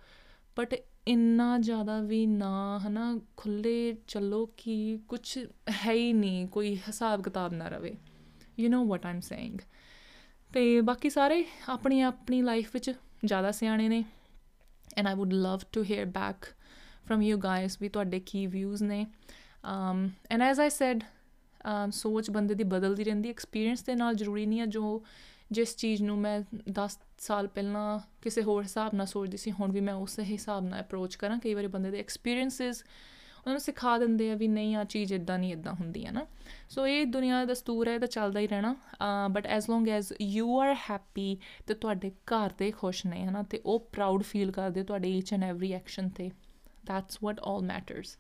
ਬਟ 0.56 0.74
ਇੰਨਾ 1.08 1.58
ਜ਼ਿਆਦਾ 1.58 2.00
ਵੀ 2.00 2.26
ਨਾ 2.26 2.78
ਹਨਾ 2.78 3.20
ਖੁੱਲੇ 3.36 3.96
ਚੱਲੋ 4.08 4.46
ਕਿ 4.56 4.98
ਕੁਝ 5.08 5.38
ਹੈ 5.70 5.92
ਹੀ 5.92 6.12
ਨਹੀਂ 6.12 6.46
ਕੋਈ 6.48 6.76
ਹਿਸਾਬ 6.76 7.22
ਕਿਤਾਬ 7.22 7.52
ਨਾ 7.52 7.68
ਰਵੇ 7.68 7.96
you 8.58 8.70
know 8.70 8.86
what 8.86 9.06
Aam 9.06 9.20
saying 9.20 9.58
ਤੇ 10.52 10.80
ਬਾਕੀ 10.80 11.10
ਸਾਰੇ 11.10 11.44
ਆਪਣੀ 11.68 12.00
ਆਪਣੀ 12.00 12.42
ਲਾਈਫ 12.42 12.70
ਵਿੱਚ 12.74 12.90
ਜ਼ਿਆਦਾ 13.24 13.50
ਸਿਆਣੇ 13.50 13.88
ਨੇ 13.88 14.04
and 14.96 15.06
I 15.06 15.14
would 15.14 15.32
love 15.32 15.60
to 15.72 15.82
hear 15.82 16.04
back 16.04 16.44
from 17.06 17.22
you 17.22 17.38
guys 17.38 17.82
ਵੀ 17.82 17.88
ਤੁਹਾਡੇ 17.88 18.20
ਕੀ 18.20 18.46
ਵਿਊਜ਼ 18.46 18.82
ਨੇ 18.82 19.06
um 19.64 20.12
and 20.30 20.42
as 20.42 20.58
i 20.58 20.68
said 20.68 20.96
um 20.96 21.13
ਸੋਚ 21.91 22.29
ਬੰਦੇ 22.31 22.53
ਦੀ 22.55 22.63
ਬਦਲਦੀ 22.63 23.03
ਰਹਿੰਦੀ 23.03 23.29
ਐਕਸਪੀਰੀਅੰਸ 23.29 23.83
ਦੇ 23.83 23.95
ਨਾਲ 23.95 24.15
ਜ਼ਰੂਰੀ 24.15 24.45
ਨਹੀਂ 24.45 24.59
ਹੈ 24.59 24.65
ਜੋ 24.67 25.03
ਜਿਸ 25.51 25.75
ਚੀਜ਼ 25.77 26.01
ਨੂੰ 26.03 26.17
ਮੈਂ 26.17 26.39
10 26.75 26.97
ਸਾਲ 27.19 27.47
ਪਹਿਲਾਂ 27.47 27.99
ਕਿਸੇ 28.21 28.43
ਹੋਰ 28.43 28.63
ਹਿਸਾਬ 28.63 28.93
ਨਾਲ 28.93 29.07
ਸੋਚਦੀ 29.07 29.37
ਸੀ, 29.37 29.51
ਹੁਣ 29.51 29.71
ਵੀ 29.71 29.79
ਮੈਂ 29.79 29.93
ਉਸੇ 29.93 30.23
ਹਿਸਾਬ 30.23 30.63
ਨਾਲ 30.63 30.81
ਅਪਰੋਚ 30.81 31.15
ਕਰਾਂ। 31.15 31.37
ਕਈ 31.39 31.53
ਵਾਰੀ 31.53 31.67
ਬੰਦੇ 31.67 31.91
ਦੇ 31.91 31.99
ਐਕਸਪੀਰੀਐਂਸਸ 31.99 32.83
ਉਹਨਾਂ 33.37 33.53
ਨੂੰ 33.53 33.59
ਸਿਖਾ 33.61 33.97
ਦਿੰਦੇ 33.97 34.29
ਆ 34.31 34.35
ਵੀ 34.35 34.47
ਨਹੀਂ 34.47 34.75
ਆ 34.75 34.83
ਚੀਜ਼ 34.83 35.13
ਇਦਾਂ 35.13 35.37
ਨਹੀਂ 35.39 35.51
ਇਦਾਂ 35.53 35.73
ਹੁੰਦੀ 35.73 36.05
ਹੈ 36.05 36.11
ਨਾ। 36.11 36.25
ਸੋ 36.69 36.85
ਇਹ 36.87 37.05
ਦੁਨੀਆ 37.05 37.39
ਦਾ 37.39 37.45
ਦਸਤੂਰ 37.45 37.87
ਹੈ 37.87 37.97
ਤਾਂ 37.99 38.07
ਚੱਲਦਾ 38.07 38.39
ਹੀ 38.39 38.47
ਰਹਿਣਾ। 38.47 38.75
But 39.31 39.47
as 39.47 39.69
long 39.69 39.89
as 39.89 40.11
you 40.21 40.59
are 40.59 40.73
happy 40.89 41.37
ਤੇ 41.67 41.73
ਤੁਹਾਡੇ 41.73 42.11
ਘਰ 42.25 42.53
ਦੇ 42.57 42.71
ਖੁਸ਼ 42.71 43.05
ਨੇ, 43.05 43.23
ਹਨਾ, 43.25 43.43
ਤੇ 43.43 43.61
ਉਹ 43.65 43.79
ਪ੍ਰਾਊਡ 43.93 44.23
ਫੀਲ 44.23 44.51
ਕਰਦੇ 44.51 44.83
ਤੁਹਾਡੇ 44.83 45.11
ਈਚ 45.17 45.33
ਐਂਡ 45.33 45.43
ਐਵਰੀ 45.43 45.71
ਐਕਸ਼ਨ 45.73 46.09
ਤੇ। 46.09 46.29
ਦੈਟਸ 46.85 47.17
ਵਾਟ 47.23 47.39
ਆਲ 47.43 47.61
ਮੈਟਰਸ 47.63 48.17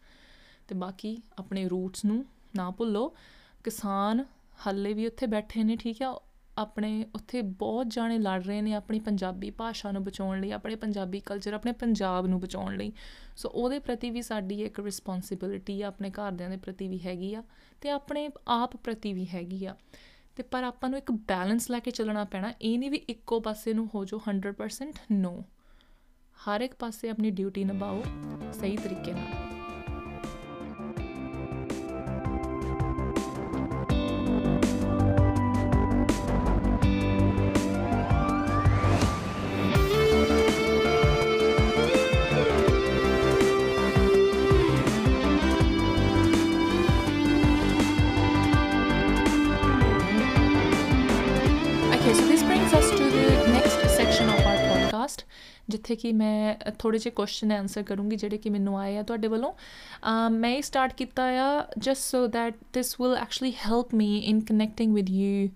ਤੇ 0.67 0.75
ਬਾਕੀ 0.75 1.17
ਆਪਣੇ 1.39 1.67
ਰੂਟਸ 1.67 2.05
ਨੂੰ 2.05 2.23
ਨਾ 2.55 2.71
ਭੁੱਲੋ। 2.71 3.15
ਕਿਸਾਨ 3.63 4.25
ਹੱਲੇ 4.67 4.93
ਵੀ 4.93 5.07
ਉੱਥੇ 5.07 5.27
ਬੈਠੇ 5.27 5.63
ਨੇ, 5.63 5.75
ਠੀਕ 5.75 6.03
ਆ। 6.03 6.19
ਆਪਣੇ 6.57 7.05
ਉੱਥੇ 7.15 7.41
ਬਹੁਤ 7.41 7.87
ਜਾਣੇ 7.89 8.17
ਲੜ 8.17 8.43
ਰਹੇ 8.43 8.61
ਨੇ 8.61 8.73
ਆਪਣੀ 8.73 8.99
ਪੰਜਾਬੀ 8.99 9.51
ਭਾਸ਼ਾ 9.51 9.91
ਨੂੰ 9.91 10.03
ਬਚਾਉਣ 10.03 10.41
ਲਈ, 10.41 10.51
ਆਪਣੇ 10.51 10.75
ਪੰਜਾਬੀ 10.75 11.19
ਕਲਚਰ 11.19 11.53
ਆਪਣੇ 11.53 11.71
ਪੰਜਾਬ 11.71 12.27
ਨੂੰ 12.27 12.39
ਬਚਾਉਣ 12.39 12.77
ਲਈ। 12.77 12.93
ਸੋ 13.37 13.49
ਉਹਦੇ 13.49 13.79
ਪ੍ਰਤੀ 13.79 14.09
ਵੀ 14.09 14.21
ਸਾਡੀ 14.21 14.61
ਇੱਕ 14.63 14.79
ਰਿਸਪੌਂਸਿਬਿਲਟੀ 14.79 15.81
ਆ, 15.81 15.87
ਆਪਣੇ 15.87 16.09
ਘਰਦਿਆਂ 16.09 16.49
ਦੇ 16.49 16.57
ਪ੍ਰਤੀ 16.57 16.87
ਵੀ 16.87 16.99
ਹੈਗੀ 16.99 17.33
ਆ 17.33 17.43
ਤੇ 17.81 17.89
ਆਪਣੇ 17.89 18.29
ਆਪ 18.47 18.75
ਪ੍ਰਤੀ 18.75 19.13
ਵੀ 19.13 19.27
ਹੈਗੀ 19.33 19.65
ਆ। 19.65 19.75
ਤੇ 20.35 20.43
ਪਰ 20.43 20.63
ਆਪਾਂ 20.63 20.89
ਨੂੰ 20.89 20.99
ਇੱਕ 20.99 21.11
ਬੈਲੈਂਸ 21.11 21.71
ਲੈ 21.71 21.79
ਕੇ 21.79 21.91
ਚੱਲਣਾ 21.91 22.23
ਪੈਣਾ, 22.23 22.53
ਇਹ 22.61 22.79
ਨਹੀਂ 22.79 22.91
ਵੀ 22.91 22.97
ਇੱਕੋ 22.97 23.39
ਪਾਸੇ 23.39 23.73
ਨੂੰ 23.73 23.89
ਹੋ 23.95 24.05
ਜੋ 24.05 24.21
100% 24.29 24.99
ਨੋ 25.11 25.43
ਹਰ 26.47 26.61
ਇੱਕ 26.61 26.75
ਪਾਸੇ 26.79 27.09
ਆਪਣੀ 27.09 27.31
ਡਿਊਟੀ 27.31 27.63
ਨਿਭਾਓ, 27.63 28.03
ਸਹੀ 28.53 28.77
ਤਰੀਕੇ 28.77 29.13
ਨਾਲ। 29.13 29.44
ਜਿੱਥੇ 55.85 55.95
ਕਿ 56.01 56.11
ਮੈਂ 56.13 56.55
ਥੋੜੇ 56.79 56.97
ਜਿਹੇ 56.97 57.13
ਕੁਐਸਚਨ 57.15 57.51
ਆਨਸਰ 57.51 57.83
ਕਰੂੰਗੀ 57.83 58.15
ਜਿਹੜੇ 58.15 58.37
ਕਿ 58.37 58.49
ਮੈਨੂੰ 58.49 58.77
ਆਏ 58.79 58.97
ਆ 58.97 59.01
ਤੁਹਾਡੇ 59.01 59.27
ਵੱਲੋਂ। 59.27 59.53
ਮੈਂ 60.31 60.49
ਇਹ 60.49 60.61
ਸਟਾਰਟ 60.61 60.93
ਕੀਤਾ 60.93 61.23
ਆ 61.41 61.65
just 61.77 62.01
so 62.01 62.27
that 62.27 62.55
this 62.73 62.95
will 63.01 63.15
actually 63.15 63.51
help 63.65 63.93
me 63.93 64.07
in 64.19 64.39
connecting 64.41 64.93
with 64.93 65.09
you 65.09 65.49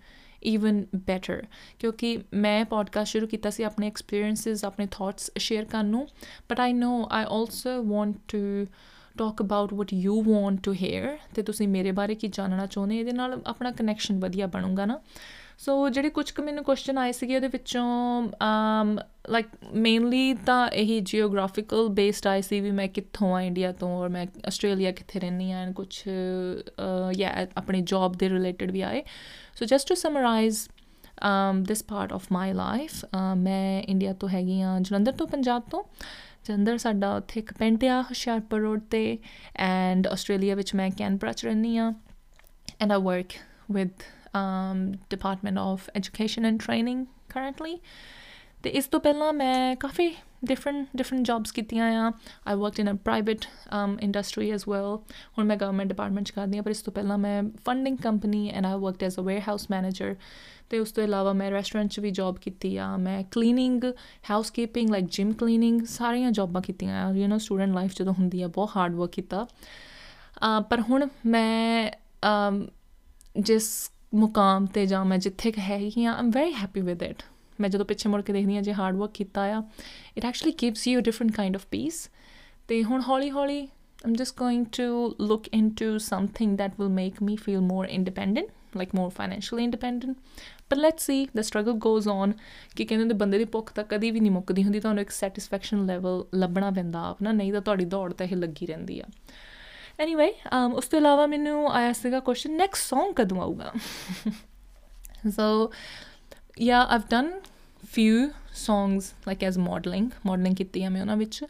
even 0.43 0.83
better 1.07 1.41
ਕਿਉਂਕਿ 1.79 2.17
ਮੈਂ 2.33 2.65
ਪੋਡਕਾਸਟ 2.65 3.11
ਸ਼ੁਰੂ 3.11 3.27
ਕੀਤਾ 3.27 3.49
ਸੀ 3.49 3.63
ਆਪਣੇ 3.63 3.87
ਐਕਸਪੀਰੀਐਂਸਸ 3.87 4.63
ਆਪਣੇ 4.65 4.87
ਥਾਟਸ 4.91 5.31
ਸ਼ੇਅਰ 5.37 5.65
ਕਰਨ 5.65 5.85
ਨੂੰ। 5.85 6.07
But 6.49 6.59
I 6.59 6.73
know 6.73 7.07
I 7.11 7.25
also 7.29 7.81
want 7.83 8.15
to 8.27 8.37
talk 9.17 9.41
about 9.41 9.73
what 9.73 9.93
you 9.93 10.21
want 10.23 10.59
to 10.63 10.73
hear 10.73 11.17
ਤੇ 11.35 11.41
ਤੁਸੀਂ 11.41 11.67
ਮੇਰੇ 11.67 11.91
ਬਾਰੇ 11.91 12.15
ਕੀ 12.15 12.27
ਜਾਣਨਾ 12.27 12.65
ਚਾਹੁੰਦੇ 12.65 12.99
ਇਹਦੇ 12.99 13.11
ਨਾਲ 13.11 13.41
ਆਪਣਾ 13.47 13.71
ਕਨੈਕਸ਼ਨ 13.71 14.19
ਵਧੀਆ 14.19 14.47
ਬਣੂਗਾ 14.47 14.85
ਨਾ। 14.85 14.99
ਸੋ 15.59 15.89
ਜਿਹੜੇ 15.89 16.09
ਕੁਝ 16.09 16.29
ਕੁ 16.31 16.43
ਮੈਨੂੰ 16.43 16.63
ਕੁਐਸਚਨ 16.63 16.97
ਆਏ 16.97 17.11
ਸੀਗੇ 17.11 17.35
ਉਹਦੇ 17.35 17.47
ਵਿੱਚੋਂ, 17.47 17.83
ਅਮ 18.43 18.97
ਲਾਈਕ 19.29 19.45
ਮੇਨਲੀ 19.73 20.33
ਤਾਂ 20.33 20.69
ਇਹੀ 20.69 20.99
ਜੀਓਗ੍ਰਾਫਿਕਲ 20.99 21.87
ਬੇਸਡ 21.89 22.27
ਆਈ 22.27 22.41
ਸੀ 22.41 22.59
ਵੀ 22.59 22.71
ਮੈਂ 22.71 22.87
ਕਿੱਥੋਂ 22.87 23.35
ਆ 23.35 23.41
ਇੰਡੀਆ 23.41 23.71
ਤੋਂ 23.71 23.97
ਔਰ 23.97 24.09
ਮੈਂ 24.09 24.27
ਆਸਟ੍ਰੇਲੀਆ 24.47 24.91
ਕਿੱਥੇ 24.91 25.19
ਰਹਿੰਦੀ 25.19 25.51
ਆ 25.51 25.59
ਐਂਡ 25.59 25.73
ਕੁਝ 25.73 26.03
ਯਾ 27.17 27.47
ਆਪਣੇ 27.57 27.81
ਜੌਬ 27.81 28.13
ਦੇ 28.13 28.29
ਰਿਲੇਟਡ 28.29 28.71
ਵੀ 28.71 28.81
ਆਏ। 28.81 29.03
So 29.55 29.65
just 29.65 29.89
to 29.89 29.95
summarise 29.95 30.67
um 31.19 31.61
this 31.61 31.79
part 31.79 32.15
of 32.15 32.21
my 32.21 32.57
life 32.57 33.07
ਮੈਂ 33.37 33.81
ਇੰਡੀਆ 33.81 34.13
ਤੋਂ 34.13 34.29
ਹੈਗੀ 34.29 34.61
ਆ 34.61 34.77
ਜਲੰਧਰ 34.81 35.11
ਤੋਂ 35.11 35.27
ਪੰਜਾਬ 35.27 35.61
ਤੋਂ। 35.71 35.83
ਜਲੰਧਰ 36.43 36.77
ਸਾਡਾ 36.77 37.15
ਉੱਥੇ 37.15 37.39
ਇੱਕ 37.39 37.53
ਪਿੰਡ 37.53 37.83
ਆ 37.83 38.01
ਹੁਸ਼ਿਆਰਪੁਰ 38.01 38.59
ਰੋਡ 38.59 38.79
ਤੇ 38.91 39.17
ਐਂਡ 39.55 40.07
ਆਸਟ੍ਰੇਲੀਆ 40.07 40.55
ਵਿੱਚ 40.55 40.75
ਮੈਂ 40.75 40.89
ਕੈਨਬਰਾ 40.97 41.31
ਚ 41.31 41.45
ਰਹਿੰਦੀ 41.45 41.77
ਆ 41.77 41.93
and 42.81 42.91
I 42.91 43.01
work 43.01 43.25
with 43.71 43.89
um 44.29 44.81
department 44.93 45.57
of 45.59 46.01
education 46.01 46.47
and 46.49 46.57
training 46.59 46.99
currently 47.33 47.77
ਤੇ 48.63 48.69
ਇਸ 48.69 48.85
ਤੋਂ 48.85 48.99
ਪਹਿਲਾਂ 48.99 49.31
ਮੈਂ 49.33 49.75
ਕਾਫੀ 49.75 50.09
ਡਿਫਰੈਂਟ 50.45 50.87
ਡਿਫਰੈਂਟ 50.97 51.25
ਜੌਬਸ 51.25 51.51
ਕੀਤੀਆਂ 51.51 51.85
ਆ। 52.01 52.11
I 52.47 52.55
worked 52.55 52.79
in 52.79 52.91
a 52.91 52.95
private 53.03 53.45
industry 54.01 54.49
as 54.51 54.67
well 54.67 54.97
ਹੁਣ 55.37 55.45
ਮੈਂ 55.45 55.57
ਗਵਰਨਮੈਂਟ 55.57 55.89
ਡਿਪਾਰਟਮੈਂਟ 55.89 56.27
ਚ 56.27 56.31
ਕਰਦੀ 56.31 56.57
ਆ 56.57 56.61
ਪਰ 56.61 56.71
ਇਸ 56.71 56.81
ਤੋਂ 56.81 56.93
ਪਹਿਲਾਂ 56.93 57.17
ਮੈਂ 57.17 57.41
funding 57.65 57.97
company 57.97 58.47
and 58.49 58.65
I 58.65 58.79
worked 58.79 59.03
as 59.03 59.19
a 59.19 59.21
warehouse 59.21 59.65
manager 59.71 60.15
ਤੇ 60.69 60.79
ਉਸ 60.79 60.91
ਤੋਂ 60.91 61.03
ਇਲਾਵਾ 61.03 61.33
ਮੈਂ 61.33 61.49
ਰੈਸਟੋਰੈਂਟ 61.51 61.91
'ਚ 61.91 61.99
ਵੀ 61.99 62.11
ਜੌਬ 62.11 62.37
ਕੀਤੀ 62.37 62.75
ਆ। 62.77 62.95
ਮੈਂ 62.97 63.23
cleaning 63.31 63.83
housekeeping 64.29 64.89
like 64.89 65.05
gym 65.11 65.31
cleaning 65.33 65.81
ਸਾਰੀਆਂ 65.89 66.31
ਜੌਬਾਂ 66.31 66.61
ਕੀਤੀਆਂ 66.61 67.05
ਆ। 67.05 67.11
ਯੂ 67.11 67.27
نو 67.27 67.37
ਸਟੂਡੈਂਟ 67.37 67.73
ਲਾਈਫ 67.75 67.93
ਜਦੋਂ 67.95 68.13
ਹੁੰਦੀ 68.13 68.41
ਆ, 68.41 68.47
ਬਹੁਤ 68.47 68.69
ਹਾਰਡ 68.75 68.95
ਵਰਕ 68.95 69.11
ਕੀਤਾ। 69.11 69.45
ਪਰ 70.69 70.81
ਹੁਣ 70.81 71.07
ਮੈਂ 71.25 71.91
ਜਿਸ 73.39 73.69
ਮੁਕਾਮ 74.15 74.65
ਤੇ 74.65 74.85
ਜਾਂ 74.85 75.03
ਮੈਂ 75.05 75.17
ਜਿੱਥੇ 75.17 75.51
ਹੈਗੀ 75.59 76.05
ਆ 76.05 76.13
I'm 76.13 76.29
very 76.29 76.53
happy 76.53 76.81
with 76.81 77.03
it 77.03 77.23
ਮੈਂ 77.59 77.69
ਜਦੋਂ 77.69 77.85
ਪਿੱਛੇ 77.85 78.09
ਮੁੜ 78.09 78.21
ਕੇ 78.21 78.33
ਦੇਖਦੀ 78.33 78.57
ਆ 78.57 78.61
ਜੇ 78.61 78.73
ਹਾਰਡ 78.73 78.95
ਵਰਕ 78.95 79.11
ਕੀਤਾ 79.13 79.43
ਆ 79.47 79.61
it 80.17 80.25
actually 80.25 80.53
gives 80.61 80.87
you 80.87 80.99
a 80.99 81.03
different 81.03 81.35
kind 81.35 81.55
of 81.55 81.65
peace 81.71 82.07
ਤੇ 82.69 82.83
ਹੁਣ 82.83 83.01
ਹੌਲੀ 83.01 83.29
ਹੌਲੀ 83.31 83.67
I'm 83.99 84.15
just 84.15 84.37
going 84.37 84.65
to 84.67 85.15
look 85.19 85.47
into 85.49 85.99
something 85.99 86.55
that 86.55 86.77
will 86.77 86.89
make 86.89 87.19
me 87.19 87.35
feel 87.35 87.59
more 87.61 87.85
independent, 87.87 88.49
like 88.73 88.93
more 88.93 89.11
financially 89.11 89.63
independent. 89.63 90.17
But 90.69 90.77
let's 90.77 91.03
see, 91.03 91.29
the 91.33 91.43
struggle 91.43 91.75
goes 91.77 92.07
on. 92.07 92.33
ਕਿ 92.75 92.85
ਕਹਿੰਦੇ 92.85 93.05
ਨੇ 93.05 93.13
ਬੰਦੇ 93.13 93.37
ਦੀ 93.37 93.45
ਭੁੱਖ 93.47 93.71
ਤਾਂ 93.71 93.83
ਕਦੀ 93.83 94.11
ਵੀ 94.11 94.19
ਨਹੀਂ 94.19 94.31
ਮੁੱਕਦੀ 94.31 94.63
ਹੁੰਦੀ 94.63 94.79
ਤੁਹਾਨੂੰ 94.79 95.01
ਇੱਕ 95.01 95.11
ਸੈਟੀਸਫੈਕਸ਼ਨ 95.11 95.85
ਲੈਵਲ 95.85 96.23
ਲੱਭਣਾ 96.35 96.71
ਪੈਂਦਾ 96.71 96.99
ਆਪਣਾ 97.01 97.31
ਨਹੀਂ 97.31 97.53
ਤਾਂ 97.53 97.61
ਤੁਹਾਡੀ 97.61 97.85
ਦੌੜ 97.85 98.11
ਤਾਂ 98.13 98.27
ਇਹ 98.27 98.35
ਲੱਗੀ 98.35 98.65
ਰਹਿੰਦੀ 98.65 98.99
ਆ 98.99 99.05
ਐਨੀਵੇ 99.99 100.27
um, 100.27 100.73
ਉਸ 100.73 100.87
ਤੋਂ 100.87 100.99
ਇਲਾਵਾ 100.99 101.25
ਮੈਨੂੰ 101.27 101.71
ਆਇਆ 101.71 101.93
ਸੀਗਾ 101.93 102.19
ਕੁਐਸਚਨ 102.19 102.55
ਨੈਕਸਟ 102.57 102.93
Song 102.93 103.13
ਕਦੋਂ 103.15 103.41
ਆਊਗਾ 103.41 103.73
ਸੋ 105.35 105.71
yeah, 106.57 106.85
i've 106.89 107.09
done 107.09 107.31
few 107.83 108.31
songs, 108.53 109.13
like, 109.27 109.43
as 109.49 109.57
modeling 109.67 110.07
modeling 110.29 110.55
ਕੀਤੀ 110.55 110.83
ਆ 110.83 110.89
ਮੈਂ 110.89 111.01
ਉਹਨਾਂ 111.01 111.17
ਵਿੱਚ। 111.17 111.43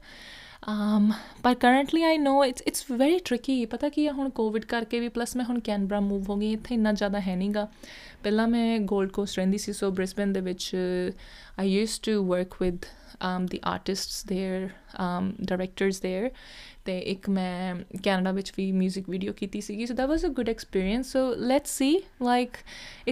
Um 0.70 1.06
but 1.44 1.60
currently 1.60 2.02
i 2.06 2.16
know 2.24 2.38
it's 2.46 2.64
it's 2.70 2.84
very 2.98 3.20
tricky 3.30 3.66
ਪਤਾ 3.72 3.90
ਕੀ 3.90 4.08
ਆ, 4.08 4.12
ਹੁਣ 4.12 4.30
ਕੋਵਿਡ 4.30 4.66
ਕਰਕੇ 4.66 5.00
ਵੀ 5.00 5.10
ਪਲੱਸ 5.10 5.36
ਮੈਂ 5.36 5.46
ਹੁਣ 5.46 5.60
ਕੈਨਬਰਾ 5.60 6.00
ਮੂਵ 6.00 6.30
ਹੋ 6.30 6.36
ਗਈ, 6.38 6.52
ਇੱਥੇ 6.54 6.76
ਇੰਨਾ 6.76 6.92
ਜ਼ਿਆਦਾ 6.94 7.20
ਹੈ 7.20 7.36
ਨਹੀਂਗਾ 7.36 7.68
ਪਹਿਲਾਂ 8.24 8.48
ਮੈਂ 8.48 8.80
골ਡ 8.80 9.12
ਕੋਸਟ 9.12 9.38
ਰਹਿੰਦੀ 9.38 9.58
ਸੀ 9.58 9.74
ਸੋ 9.74 9.92
ਬ੍ਰਿਸਬਨ 9.92 10.34
ਦੇ 10.34 10.42
ਵਿੱਚ 10.42 10.76
I 11.60 11.70
used 11.70 12.06
to 12.06 12.24
work 12.28 12.62
with 12.62 12.86
um 13.21 13.47
the 13.47 13.59
artists 13.73 14.23
there 14.31 14.71
um 14.99 15.33
directors 15.51 16.01
there 16.07 16.31
ਤੇ 16.85 16.99
ਇੱਕ 16.99 17.29
ਮੈਂ 17.31 17.75
ਕੈਨੇਡਾ 18.03 18.33
ਵਿੱਚ 18.33 18.53
ਵੀ 18.57 18.73
뮤직 18.79 19.05
ਵੀਡੀਓ 19.09 19.33
ਕੀਤੀ 19.33 19.61
ਸੀਗੀ 19.61 19.87
ਸੋ 19.87 19.95
that 19.95 20.11
was 20.13 20.27
a 20.29 20.33
good 20.41 20.51
experience 20.55 21.13
so 21.17 21.23
let's 21.53 21.77
see 21.83 21.95
like 22.29 22.59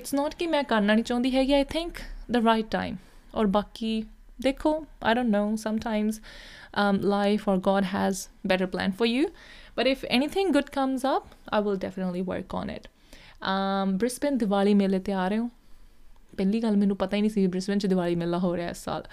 it's 0.00 0.18
not 0.20 0.36
ਕਿ 0.38 0.46
ਮੈਂ 0.46 0.64
ਕਰਨਾ 0.64 0.94
ਨਹੀਂ 0.94 1.04
ਚਾਹੁੰਦੀ 1.04 1.36
ਹੈਗੀ 1.36 1.54
i 1.54 1.64
think 1.76 2.02
the 2.36 2.42
right 2.42 2.68
time 2.76 2.96
ਔਰ 3.34 3.46
ਬਾਕੀ 3.46 4.04
ਦੇਖੋ 4.42 4.84
i 5.04 5.14
don't 5.14 5.34
know 5.36 5.46
sometimes 5.68 6.20
um, 6.82 7.00
life 7.14 7.48
or 7.52 7.56
god 7.70 7.88
has 7.94 8.22
better 8.52 8.68
plan 8.76 8.96
for 9.00 9.08
you 9.12 9.26
but 9.78 9.90
if 9.94 10.04
anything 10.18 10.52
good 10.58 10.70
comes 10.78 11.04
up 11.14 11.24
i 11.58 11.60
will 11.66 11.80
definitely 11.86 12.24
work 12.32 12.56
on 12.60 12.74
it 12.76 12.88
um 13.52 13.96
brisbane 14.02 14.38
diwali 14.44 14.74
ਮੇਲੇ 14.74 14.98
ਤੇ 14.98 15.12
ਆ 15.12 15.28
ਰਹੇ 15.28 15.38
ਹਾਂ 15.38 15.48
ਪਹਿਲੀ 16.37 16.61
ਗੱਲ 16.63 16.77
ਮੈਨੂੰ 16.77 16.97
ਪਤਾ 16.97 17.17
ਹੀ 17.17 17.21
ਨਹੀਂ 17.21 17.31
ਸੀ 17.31 17.45
ਬ੍ਰਿਸਬਨ 17.47 17.77
'ਚ 17.77 17.87
ਦੀਵਾਲੀ 17.87 18.15
ਮੇਲਾ 18.15 18.37
ਹੋ 18.37 18.55
ਰਿਹਾ 18.57 18.69
ਇਸ 18.69 18.83
ਸਾਲ। 18.83 19.03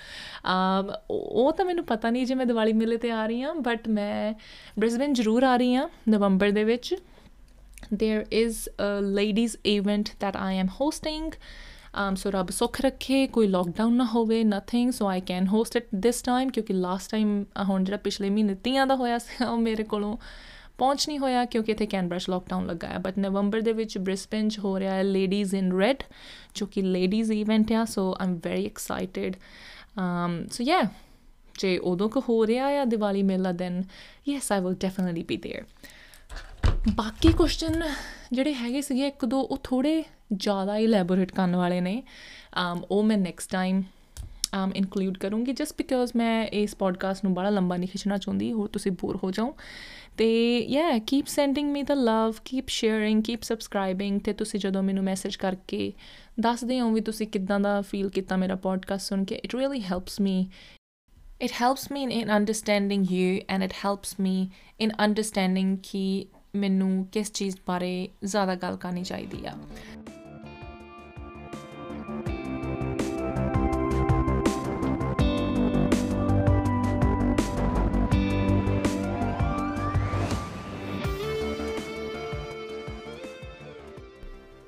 ਉਹ 1.10 1.52
ਤਾਂ 1.52 1.64
ਮੈਨੂੰ 1.64 1.84
ਪਤਾ 1.84 2.10
ਨਹੀਂ 2.10 2.26
ਜੇ 2.26 2.34
ਮੈਂ 2.34 2.46
ਦੀਵਾਲੀ 2.46 2.72
ਮੇਲੇ 2.72 2.96
ਤੇ 2.96 3.10
ਆ 3.10 3.26
ਰਹੀ 3.26 3.42
ਹਾਂ 3.42 3.54
ਬਟ 3.54 3.88
ਮੈਂ 3.88 4.34
ਬ੍ਰਿਸਬਨ 4.78 5.12
ਜ਼ਰੂਰ 5.12 5.42
ਆ 5.42 5.56
ਰਹੀ 5.56 5.74
ਹਾਂ 5.74 5.88
ਨਵੰਬਰ 6.08 6.50
ਦੇ 6.50 6.64
ਵਿੱਚ। 6.64 6.94
There 7.92 8.22
is 8.34 8.58
a 8.82 8.92
ladies 9.16 9.54
event 9.70 10.10
that 10.20 10.36
I 10.42 10.52
am 10.60 10.68
hosting 10.76 11.26
um 12.02 12.14
so 12.20 12.30
ਰੱਬ 12.32 12.50
ਸੁੱਖ 12.50 12.80
ਰੱਖੇ, 12.80 13.26
ਕੋਈ 13.26 13.46
ਲੋਕਡਾਊਨ 13.46 13.92
ਨਾ 13.96 14.04
ਹੋਵੇ 14.04 14.42
nothing 14.44 14.92
so 14.92 15.06
I 15.06 15.20
can 15.20 15.46
host 15.46 15.76
it 15.76 15.86
this 15.96 16.22
time 16.22 16.50
ਕਿਉਂਕਿ 16.50 16.72
ਲਾਸਟ 16.72 17.10
ਟਾਈਮ 17.10 17.44
ਹੁਣ 17.68 17.84
ਜਿਹੜਾ 17.84 17.98
ਪਿਛਲੇ 17.98 18.30
ਮਹੀਨੇ 18.30 18.54
ਤੀਆਂ 18.64 18.86
ਦਾ 18.86 18.94
ਹੋਇਆ 18.94 19.18
ਸੀ, 19.18 19.44
ਉਹ 19.44 19.56
ਮੇਰੇ 19.58 19.84
ਕੋਲੋਂ 19.84 20.16
ਪਹੁੰਚ 20.77 21.07
ਨਹੀਂ 21.07 21.19
ਹੋਇਆ 21.19 21.45
ਕਿਉਂਕਿ 21.45 21.71
ਇੱਥੇ 21.71 21.85
ਕੈਨਬਰਾ 21.85 22.19
ਲੋਕਡਾਊਨ 22.29 22.65
ਲੱਗਾ 22.65 22.87
ਹੈ 22.87 22.97
ਬਟ 22.97 23.17
ਨਵੰਬਰ 23.19 23.61
ਦੇ 23.61 23.73
ਵਿੱਚ 23.73 23.97
ਬ੍ਰਿਸਬਨ 23.97 24.49
'ਚ 24.49 24.59
ਹੋ 24.59 24.79
ਰਿਹਾ 24.79 24.93
ਹੈ 24.93 25.03
ਲੇਡੀਜ਼ 25.03 25.55
ਇਨ 25.55 25.71
ਰੈਡ 25.71 26.03
ਜੋ 26.55 26.65
ਕਿ 26.65 26.81
ਲੇਡੀਜ਼ 26.81 27.31
ਇਵੈਂਟ 27.31 27.71
ਆ 27.71 27.85
so 27.85 28.15
I'm 28.21 28.39
very 28.45 28.65
excited 28.65 29.35
um 29.97 30.35
so 30.49 30.65
yeah 30.65 30.85
ਜੇ 31.59 31.77
ਉਦੋਂ 31.83 32.09
ਕੋ 32.09 32.21
ਹੋ 32.29 32.45
ਰਿਹਾ 32.47 32.67
ਆ 32.81 32.83
ਦੀਵਾਲੀ 32.85 33.23
ਮੇਲਾ 33.23 33.51
then 33.51 33.83
yes 34.27 34.51
I 34.51 34.61
will 34.61 34.75
definitely 34.75 35.23
be 35.23 35.39
there 35.47 36.91
ਬਾਕੀ 36.95 37.31
ਕੁਐਸਚਨ 37.31 37.83
ਜਿਹੜੇ 38.33 38.53
ਹੈਗੇ 38.53 38.81
ਸੀਗੇ 38.81 39.07
ਇੱਕ 39.07 39.25
ਦੋ 39.25 39.39
ਉਹ 39.41 39.57
ਥੋੜੇ 39.63 40.03
ਜ਼ਿਆਦਾ 40.33 40.77
ਇਲੈਬੋਰੇਟ 40.77 41.31
ਕਰਨ 41.31 41.55
ਵਾਲੇ 41.55 41.81
ਨੇ 41.81 42.01
um 42.59 42.81
ਉਹ 42.89 43.03
ਮੈਂ 43.03 43.17
ਨੈਕਸਟ 43.17 43.51
ਟਾਈਮ 43.51 43.81
um 44.55 44.71
ਇਨਕਲੂਡ 44.75 45.17
ਕਰੂੰਗੀ 45.17 45.53
ਜਸਟ 45.53 45.75
ਬਿਕਾਜ਼ 45.77 46.11
ਮੈਂ 46.15 46.45
ਇਸ 46.53 46.75
ਪੋਡਕਾਸਟ 46.75 47.23
ਨੂੰ 47.23 47.33
ਬੜਾ 47.33 47.49
ਲੰਬਾ 47.49 47.77
ਨਹੀਂ 47.77 47.89
ਖਿੱਚਣਾ 47.89 48.17
ਚਾਹੁੰਦੀ 48.17 48.51
ਹੋਰ 48.53 48.67
ਤੁਸੀਂ 48.67 48.91
ਬੋਰ 48.91 49.19
ਹੋ 49.23 49.31
ਜਾਓ 49.31 49.55
ਤੇ 50.16 50.58
yeah 50.58 50.98
keep 50.98 51.26
sending 51.26 51.72
me 51.72 51.82
the 51.82 51.94
love 51.94 52.34
keep 52.44 52.68
sharing 52.68 53.22
keep 53.22 53.42
subscribing 53.42 54.20
ਤੇ 54.20 54.32
ਤੁਸੀਂ 54.32 54.60
ਜਦੋਂ 54.60 54.82
ਮੈਨੂੰ 54.82 55.04
ਮੈਸੇਜ 55.04 55.36
ਕਰਕੇ 55.36 55.92
ਦੱਸਦੇ 56.40 56.80
ਹੋ 56.80 56.92
ਵੀ 56.92 57.00
ਤੁਸੀਂ 57.00 57.26
ਕਿੱਦਾਂ 57.26 57.60
ਦਾ 57.60 57.80
ਫੀਲ 57.80 58.08
ਕੀਤਾ 58.08 58.36
ਮੇਰਾ 58.36 58.54
ਪੋਡਕਾਸਟ 58.54 59.08
ਸੁਣ 59.08 59.24
ਕੇ 59.24 59.34
it 59.34 59.54
really 59.54 59.80
helps 59.80 60.20
me 60.20 60.46
it 61.42 61.50
helps 61.62 61.92
me 61.92 62.02
in 62.02 62.36
understanding 62.36 63.12
you 63.12 63.40
and 63.48 63.62
it 63.62 63.72
helps 63.72 64.16
me 64.20 64.50
in 64.80 64.90
understanding 65.00 65.78
ਕਿ 65.82 66.26
ਮੈਨੂੰ 66.56 67.06
ਕਿਸ 67.12 67.32
ਚੀਜ਼ 67.32 67.56
ਬਾਰੇ 67.68 68.08
ਜ਼ਿਆਦਾ 68.24 68.54
ਗੱਲ 68.54 68.76
ਕਰਨੀ 68.76 69.02
ਚਾਹੀਦੀ 69.02 69.46
ਆ। 69.46 69.58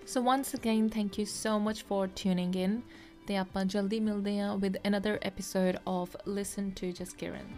So 0.09 0.21
once 0.23 0.55
again, 0.55 0.89
thank 0.89 1.19
you 1.19 1.27
so 1.27 1.59
much 1.59 1.83
for 1.89 2.07
tuning 2.21 2.55
in. 2.65 2.83
ਤੇ 3.27 3.37
ਆਪਾਂ 3.37 3.65
ਜਲਦੀ 3.65 3.99
ਮਿਲਦੇ 4.01 4.39
ਹਾਂ 4.41 4.57
with 4.57 4.77
another 4.91 5.15
episode 5.31 5.79
of 5.93 6.15
Listen 6.37 6.69
to 6.81 6.91
Just 6.99 7.17
Kiran. 7.23 7.49